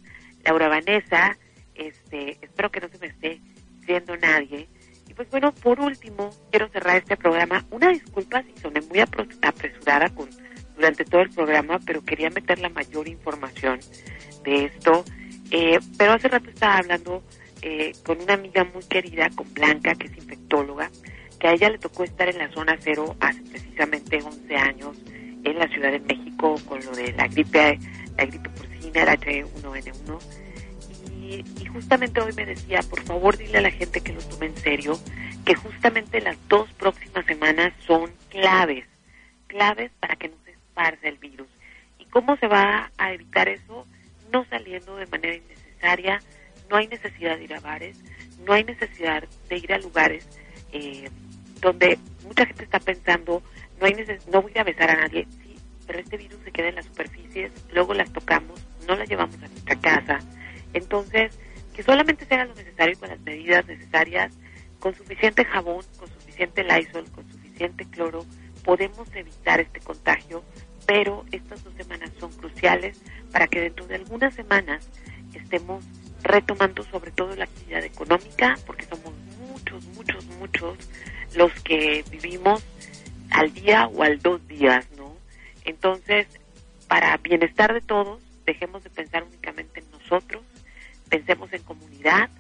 Laura 0.45 0.69
Vanessa, 0.69 1.37
este, 1.75 2.39
espero 2.43 2.71
que 2.71 2.81
no 2.81 2.89
se 2.89 2.99
me 2.99 3.07
esté 3.07 3.41
viendo 3.87 4.17
nadie. 4.19 4.69
Y 5.09 5.15
pues 5.15 5.31
bueno, 5.31 5.53
por 5.53 5.81
último, 5.81 6.31
quiero 6.51 6.69
cerrar 6.69 6.99
este 6.99 7.17
programa. 7.17 7.65
Una 7.71 7.89
disculpa 7.89 8.43
si 8.43 8.61
soné 8.61 8.83
muy 8.83 9.01
apresurada 9.01 10.11
con, 10.11 10.29
durante 10.77 11.05
todo 11.05 11.23
el 11.23 11.31
programa, 11.31 11.81
pero 11.85 12.05
quería 12.05 12.29
meter 12.29 12.59
la 12.59 12.69
mayor 12.69 13.09
información 13.09 13.81
de 14.45 14.67
esto. 14.67 15.05
Eh, 15.51 15.81
pero 15.97 16.13
hace 16.13 16.29
rato 16.29 16.51
estaba 16.51 16.77
hablando 16.77 17.25
eh, 17.63 17.93
con 18.05 18.21
una 18.21 18.35
amiga 18.35 18.65
muy 18.65 18.85
querida, 18.85 19.31
con 19.35 19.53
Blanca, 19.55 19.95
que 19.95 20.07
es 20.07 20.17
infectóloga, 20.17 20.91
que 21.39 21.49
a 21.49 21.53
ella 21.53 21.71
le 21.71 21.79
tocó 21.79 22.05
estar 22.05 22.29
en 22.29 22.39
la 22.39 22.53
zona 22.53 22.77
cero 22.79 23.17
hace 23.21 23.41
precisamente 23.43 24.21
11 24.23 24.57
años 24.57 24.97
en 25.45 25.59
la 25.59 25.69
Ciudad 25.69 25.93
de 25.93 26.01
México 26.01 26.57
con 26.67 26.85
lo 26.85 26.93
de 26.93 27.13
la 27.13 27.29
gripe, 27.29 27.79
la 28.17 28.25
gripe 28.25 28.49
porcina, 28.51 29.03
el 29.03 29.09
H1N1. 29.09 30.19
Y, 31.21 31.45
y 31.63 31.67
justamente 31.67 32.21
hoy 32.21 32.33
me 32.33 32.47
decía, 32.47 32.81
por 32.89 33.03
favor 33.03 33.37
dile 33.37 33.59
a 33.59 33.63
la 33.63 33.71
gente 33.71 34.01
que 34.01 34.13
lo 34.13 34.21
tome 34.23 34.47
en 34.47 34.57
serio, 34.57 34.99
que 35.45 35.55
justamente 35.55 36.21
las 36.21 36.37
dos 36.49 36.71
próximas 36.75 37.25
semanas 37.27 37.73
son 37.87 38.11
claves, 38.29 38.85
claves 39.47 39.91
para 40.01 40.17
que 40.17 40.29
no 40.29 40.35
se 40.45 40.53
esparce 40.53 41.09
el 41.09 41.19
virus. 41.19 41.49
¿Y 41.99 42.05
cómo 42.07 42.37
se 42.37 42.47
va 42.47 42.91
a 42.99 43.13
evitar 43.13 43.49
eso? 43.49 43.87
No 44.33 44.45
saliendo 44.47 44.97
de 44.97 45.07
manera 45.07 45.35
innecesaria, 45.35 46.21
no 46.69 46.77
hay 46.77 46.89
necesidad 46.89 47.37
de 47.37 47.45
ir 47.45 47.55
a 47.55 47.61
bares, 47.61 47.99
no 48.47 48.53
hay 48.53 48.65
necesidad 48.65 49.25
de 49.49 49.57
ir 49.57 49.73
a 49.73 49.79
lugares 49.79 50.27
eh, 50.73 51.09
donde 51.61 51.99
mucha 52.25 52.47
gente 52.47 52.65
está 52.65 52.79
pensando, 52.79 53.43
no 53.81 53.87
hay 53.87 53.95
neces- 53.95 54.27
no 54.31 54.43
voy 54.43 54.53
a 54.57 54.65
besar 54.65 54.91
a 54.91 54.97
nadie, 54.97 55.27
sí, 55.43 55.57
pero 55.87 55.99
este 55.99 56.17
virus 56.17 56.39
se 56.45 56.53
queda 56.53 56.69
en 56.69 56.75
las 56.77 56.87
superficies, 56.87 57.51
luego 57.73 57.95
las 57.95 58.13
tocamos, 58.13 58.61
no 58.87 58.95
las 58.95 59.09
llevamos 59.09 59.37
a 59.37 59.49
nuestra 59.49 59.81
casa. 59.81 60.19
Entonces, 60.73 61.39
que 61.75 61.83
solamente 61.83 62.25
se 62.27 62.35
haga 62.35 62.45
lo 62.45 62.55
necesario 62.55 62.99
con 62.99 63.09
las 63.09 63.21
medidas 63.21 63.67
necesarias, 63.67 64.33
con 64.79 64.95
suficiente 64.95 65.45
jabón, 65.45 65.85
con 65.99 66.09
suficiente 66.09 66.65
Lysol, 66.65 67.11
con 67.11 67.29
suficiente 67.31 67.85
cloro, 67.87 68.25
podemos 68.65 69.09
evitar 69.15 69.61
este 69.61 69.81
contagio, 69.81 70.43
pero 70.87 71.25
estas 71.33 71.63
dos 71.65 71.75
semanas 71.75 72.11
son 72.19 72.33
cruciales 72.33 73.01
para 73.33 73.47
que 73.47 73.61
dentro 73.61 73.87
de 73.87 73.97
algunas 73.97 74.35
semanas 74.35 74.89
estemos 75.35 75.85
retomando 76.23 76.83
sobre 76.85 77.11
todo 77.13 77.35
la 77.37 77.45
actividad 77.45 77.85
económica, 77.85 78.59
porque 78.67 78.85
somos 78.85 79.13
muchos, 79.39 79.85
muchos, 79.97 80.25
muchos 80.39 80.79
los 81.35 81.53
que 81.63 82.05
vivimos 82.11 82.63
al 83.31 83.53
día 83.53 83.87
o 83.89 84.03
al 84.03 84.21
dos 84.21 84.47
días, 84.49 84.87
¿no? 84.97 85.17
Entonces, 85.65 86.27
para 86.89 87.17
bienestar 87.19 87.73
de 87.73 87.81
todos, 87.81 88.21
dejemos 88.45 88.83
de 88.83 88.91
pensar 88.91 89.23
únicamente 89.23 89.81
en 89.81 89.91
nosotros, 89.91 90.43
pensemos 91.09 91.53
en 91.53 91.63
comunidad, 91.63 92.31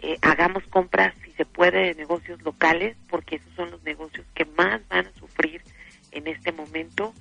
eh, 0.00 0.16
hagamos 0.22 0.64
compras, 0.68 1.14
si 1.24 1.32
se 1.32 1.44
puede, 1.44 1.86
de 1.86 1.94
negocios 1.94 2.40
locales, 2.42 2.96
porque 3.08 3.36
esos 3.36 3.52
son 3.54 3.70
los 3.70 3.82
negocios 3.82 4.24
que 4.34 4.46
más 4.46 4.80
van 4.88 5.06
a 5.06 5.18
sufrir 5.18 5.62
en 6.12 6.26
este 6.26 6.52
momento, 6.52 7.12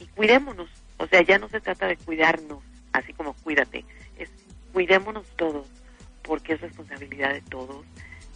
y 0.00 0.06
cuidémonos, 0.06 0.68
o 0.98 1.06
sea, 1.06 1.22
ya 1.22 1.38
no 1.38 1.48
se 1.48 1.60
trata 1.60 1.86
de 1.86 1.96
cuidarnos, 1.96 2.58
así 2.92 3.12
como 3.12 3.34
cuídate, 3.34 3.84
es 4.18 4.30
cuidémonos 4.72 5.26
todos, 5.36 5.68
porque 6.22 6.54
es 6.54 6.60
responsabilidad 6.60 7.32
de 7.32 7.42
todos. 7.42 7.84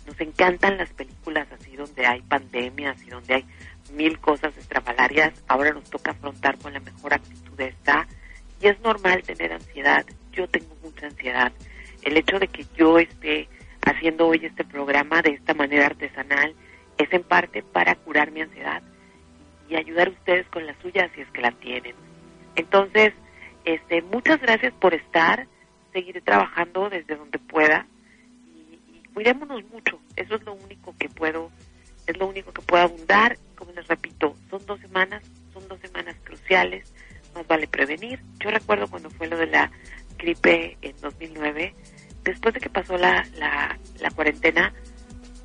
Nos 0.06 0.20
encantan 0.20 0.78
las 0.78 0.90
películas 0.90 1.48
así 1.52 1.76
donde 1.76 2.06
hay 2.06 2.22
pandemias 2.22 3.02
y 3.02 3.10
donde 3.10 3.34
hay 3.34 3.44
mil 3.92 4.18
cosas 4.18 4.56
estrafalarias. 4.56 5.32
Ahora 5.48 5.72
nos 5.72 5.88
toca 5.90 6.12
afrontar 6.12 6.58
con 6.58 6.72
la 6.72 6.80
mejor 6.80 7.14
actitud 7.14 7.60
esta. 7.60 8.06
Y 8.60 8.68
es 8.68 8.80
normal 8.80 9.22
tener 9.22 9.52
ansiedad. 9.52 10.04
Yo 10.32 10.48
tengo 10.48 10.76
mucha 10.82 11.06
ansiedad. 11.06 11.52
El 12.02 12.16
hecho 12.16 12.38
de 12.38 12.48
que 12.48 12.64
yo 12.76 12.98
esté 12.98 13.48
haciendo 13.82 14.28
hoy 14.28 14.44
este 14.44 14.64
programa 14.64 15.22
de 15.22 15.30
esta 15.30 15.54
manera 15.54 15.86
artesanal 15.86 16.54
es 16.98 17.12
en 17.12 17.22
parte 17.22 17.62
para 17.62 17.94
curar 17.94 18.30
mi 18.30 18.42
ansiedad 18.42 18.82
y 19.68 19.76
ayudar 19.76 20.08
a 20.08 20.10
ustedes 20.10 20.46
con 20.48 20.66
la 20.66 20.74
suya 20.80 21.10
si 21.14 21.20
es 21.20 21.30
que 21.30 21.40
la 21.40 21.52
tienen. 21.52 21.94
Entonces, 22.56 23.12
este, 23.64 24.02
muchas 24.02 24.40
gracias 24.40 24.72
por 24.74 24.94
estar. 24.94 25.46
Seguiré 25.92 26.20
trabajando 26.20 26.90
desde 26.90 27.16
donde 27.16 27.38
pueda 27.38 27.86
y, 28.54 28.78
y 28.92 29.02
cuidémonos 29.14 29.64
mucho. 29.70 30.00
Eso 30.16 30.36
es 30.36 30.44
lo 30.44 30.54
único 30.54 30.94
que 30.98 31.08
puedo, 31.08 31.50
es 32.06 32.16
lo 32.18 32.26
único 32.26 32.52
que 32.52 32.62
puedo 32.62 32.82
abundar. 32.82 33.38
Como 33.58 33.72
les 33.72 33.88
repito, 33.88 34.36
son 34.48 34.64
dos 34.66 34.78
semanas, 34.80 35.20
son 35.52 35.66
dos 35.66 35.80
semanas 35.80 36.14
cruciales. 36.22 36.92
Más 37.34 37.44
vale 37.48 37.66
prevenir. 37.66 38.20
Yo 38.38 38.50
recuerdo 38.50 38.86
cuando 38.88 39.10
fue 39.10 39.26
lo 39.26 39.36
de 39.36 39.48
la 39.48 39.72
gripe 40.16 40.78
en 40.80 40.96
2009, 41.00 41.74
después 42.22 42.54
de 42.54 42.60
que 42.60 42.70
pasó 42.70 42.96
la, 42.96 43.26
la, 43.36 44.10
cuarentena, 44.14 44.72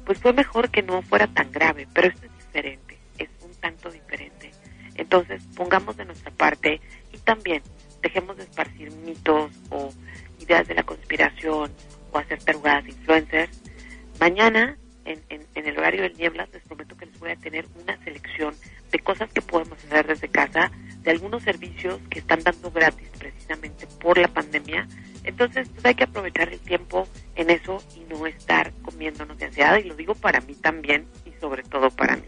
pues 0.05 0.19
fue 0.19 0.31
mejor 0.31 0.69
que 0.69 0.83
no 0.83 1.01
fuera 1.01 1.25
tan 1.27 1.51
grave, 1.51 1.87
pero 1.91 2.09
esto 2.09 2.25
es 2.25 2.37
diferente, 2.45 2.99
es 3.17 3.29
un 3.41 3.51
tanto 3.55 3.89
diferente. 3.89 4.51
Entonces, 4.95 5.43
pongamos 5.55 5.97
de 5.97 6.05
nuestra 6.05 6.31
parte 6.31 6.81
y 7.11 7.17
también 7.17 7.63
dejemos 8.03 8.37
de 8.37 8.43
esparcir 8.43 8.91
mitos 8.91 9.51
o 9.71 9.91
ideas 10.39 10.67
de 10.67 10.75
la 10.75 10.83
conspiración 10.83 11.71
o 12.11 12.17
hacer 12.19 12.43
tarugadas 12.43 12.87
influencers. 12.87 13.59
Mañana, 14.19 14.77
en, 15.05 15.21
en, 15.29 15.45
en 15.55 15.67
el 15.67 15.77
horario 15.77 16.01
del 16.03 16.17
Nieblas, 16.17 16.49
les 16.53 16.63
prometo 16.63 16.95
que 16.97 17.05
les 17.05 17.19
voy 17.19 17.31
a 17.31 17.35
tener 17.35 17.65
una 17.81 17.97
selección 18.03 18.55
de 18.91 18.99
cosas 18.99 19.31
que 19.31 19.41
podemos 19.41 19.77
hacer 19.85 20.07
desde 20.07 20.27
casa, 20.29 20.71
de 21.01 21.11
algunos 21.11 21.43
servicios 21.43 21.99
que 22.09 22.19
están 22.19 22.41
dando 22.43 22.71
gratis 22.71 23.09
precisamente 23.17 23.87
por 24.01 24.17
la 24.17 24.27
pandemia. 24.27 24.87
Entonces, 25.23 25.69
pues 25.69 25.85
hay 25.85 25.95
que 25.95 26.03
aprovechar 26.03 26.49
el 26.49 26.59
tiempo 26.59 27.07
en 27.35 27.49
eso 27.49 27.81
y 27.95 28.01
no 28.13 28.25
estar 28.27 28.71
comiéndonos 28.81 29.37
de 29.37 29.45
ansiedad. 29.45 29.77
Y 29.77 29.83
lo 29.83 29.95
digo 29.95 30.15
para 30.15 30.41
mí 30.41 30.53
también 30.55 31.07
y 31.25 31.31
sobre 31.39 31.63
todo 31.63 31.89
para 31.89 32.15
mí. 32.17 32.27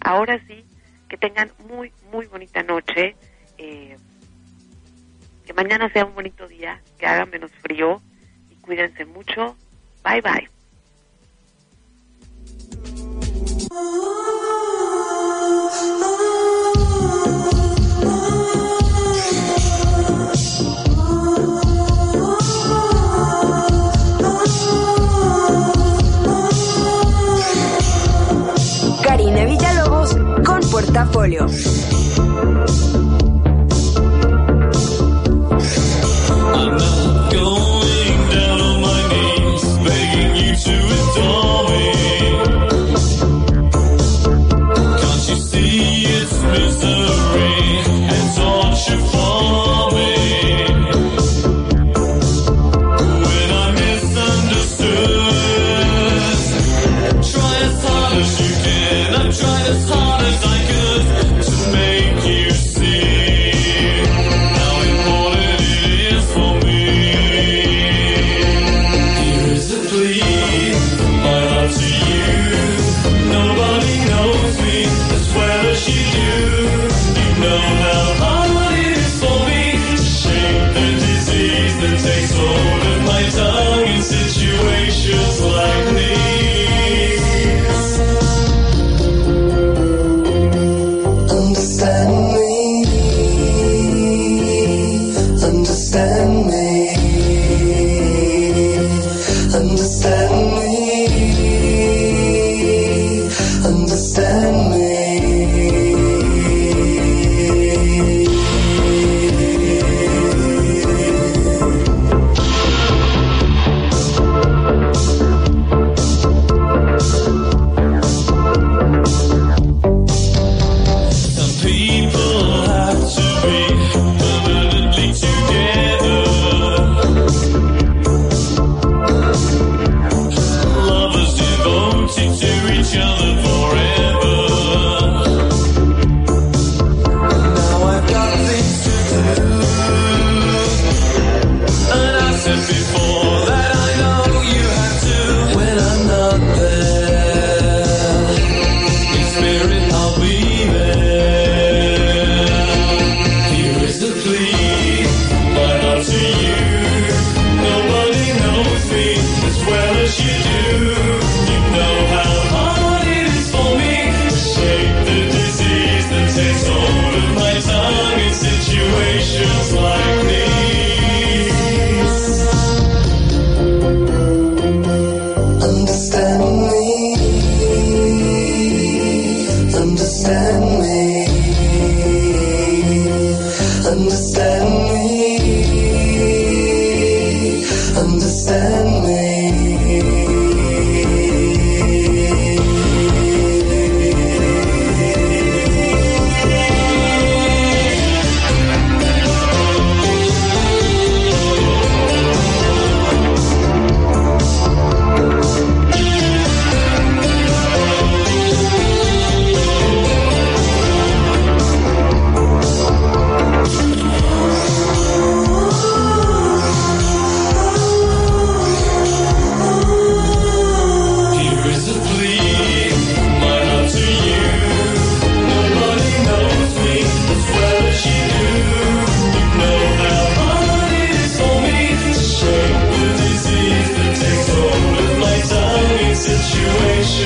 Ahora 0.00 0.40
sí, 0.46 0.64
que 1.08 1.16
tengan 1.16 1.50
muy, 1.68 1.92
muy 2.12 2.26
bonita 2.26 2.62
noche. 2.62 3.16
Eh, 3.58 3.96
que 5.44 5.52
mañana 5.52 5.92
sea 5.92 6.04
un 6.04 6.14
bonito 6.14 6.46
día, 6.46 6.80
que 6.98 7.06
haga 7.06 7.26
menos 7.26 7.50
frío 7.60 8.00
y 8.48 8.54
cuídense 8.56 9.04
mucho. 9.04 9.56
Bye 10.04 10.20
bye. 10.20 10.59
Oh. 13.72 14.49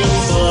feels 0.05 0.43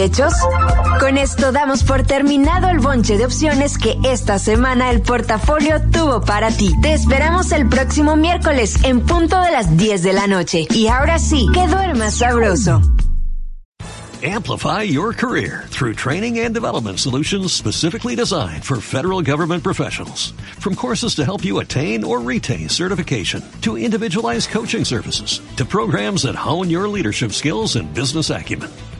¿Satisfechos? 0.00 0.32
Con 0.98 1.18
esto 1.18 1.52
damos 1.52 1.84
por 1.84 2.04
terminado 2.04 2.70
el 2.70 2.78
bonche 2.78 3.18
de 3.18 3.26
opciones 3.26 3.76
que 3.76 3.98
esta 4.02 4.38
semana 4.38 4.90
el 4.90 5.02
portafolio 5.02 5.82
tuvo 5.92 6.22
para 6.22 6.50
ti. 6.50 6.72
Te 6.80 6.94
esperamos 6.94 7.52
el 7.52 7.68
próximo 7.68 8.16
miércoles 8.16 8.82
en 8.84 9.02
punto 9.02 9.38
de 9.42 9.50
las 9.50 9.76
10 9.76 10.02
de 10.02 10.12
la 10.14 10.26
noche. 10.26 10.66
Y 10.70 10.86
ahora 10.88 11.18
sí, 11.18 11.46
que 11.52 11.66
duermas 11.66 12.14
sabroso. 12.14 12.80
Amplify 14.22 14.82
your 14.82 15.14
career 15.14 15.64
through 15.68 15.94
training 15.94 16.40
and 16.40 16.54
development 16.54 16.98
solutions 16.98 17.54
specifically 17.54 18.14
designed 18.14 18.62
for 18.62 18.78
federal 18.82 19.22
government 19.22 19.64
professionals. 19.64 20.32
From 20.58 20.74
courses 20.74 21.14
to 21.14 21.24
help 21.24 21.42
you 21.42 21.60
attain 21.60 22.04
or 22.04 22.20
retain 22.20 22.68
certification, 22.68 23.42
to 23.62 23.78
individualized 23.78 24.50
coaching 24.50 24.84
services, 24.84 25.40
to 25.56 25.64
programs 25.64 26.24
that 26.24 26.34
hone 26.34 26.68
your 26.68 26.86
leadership 26.86 27.32
skills 27.32 27.76
and 27.76 27.94
business 27.94 28.28
acumen, 28.28 28.70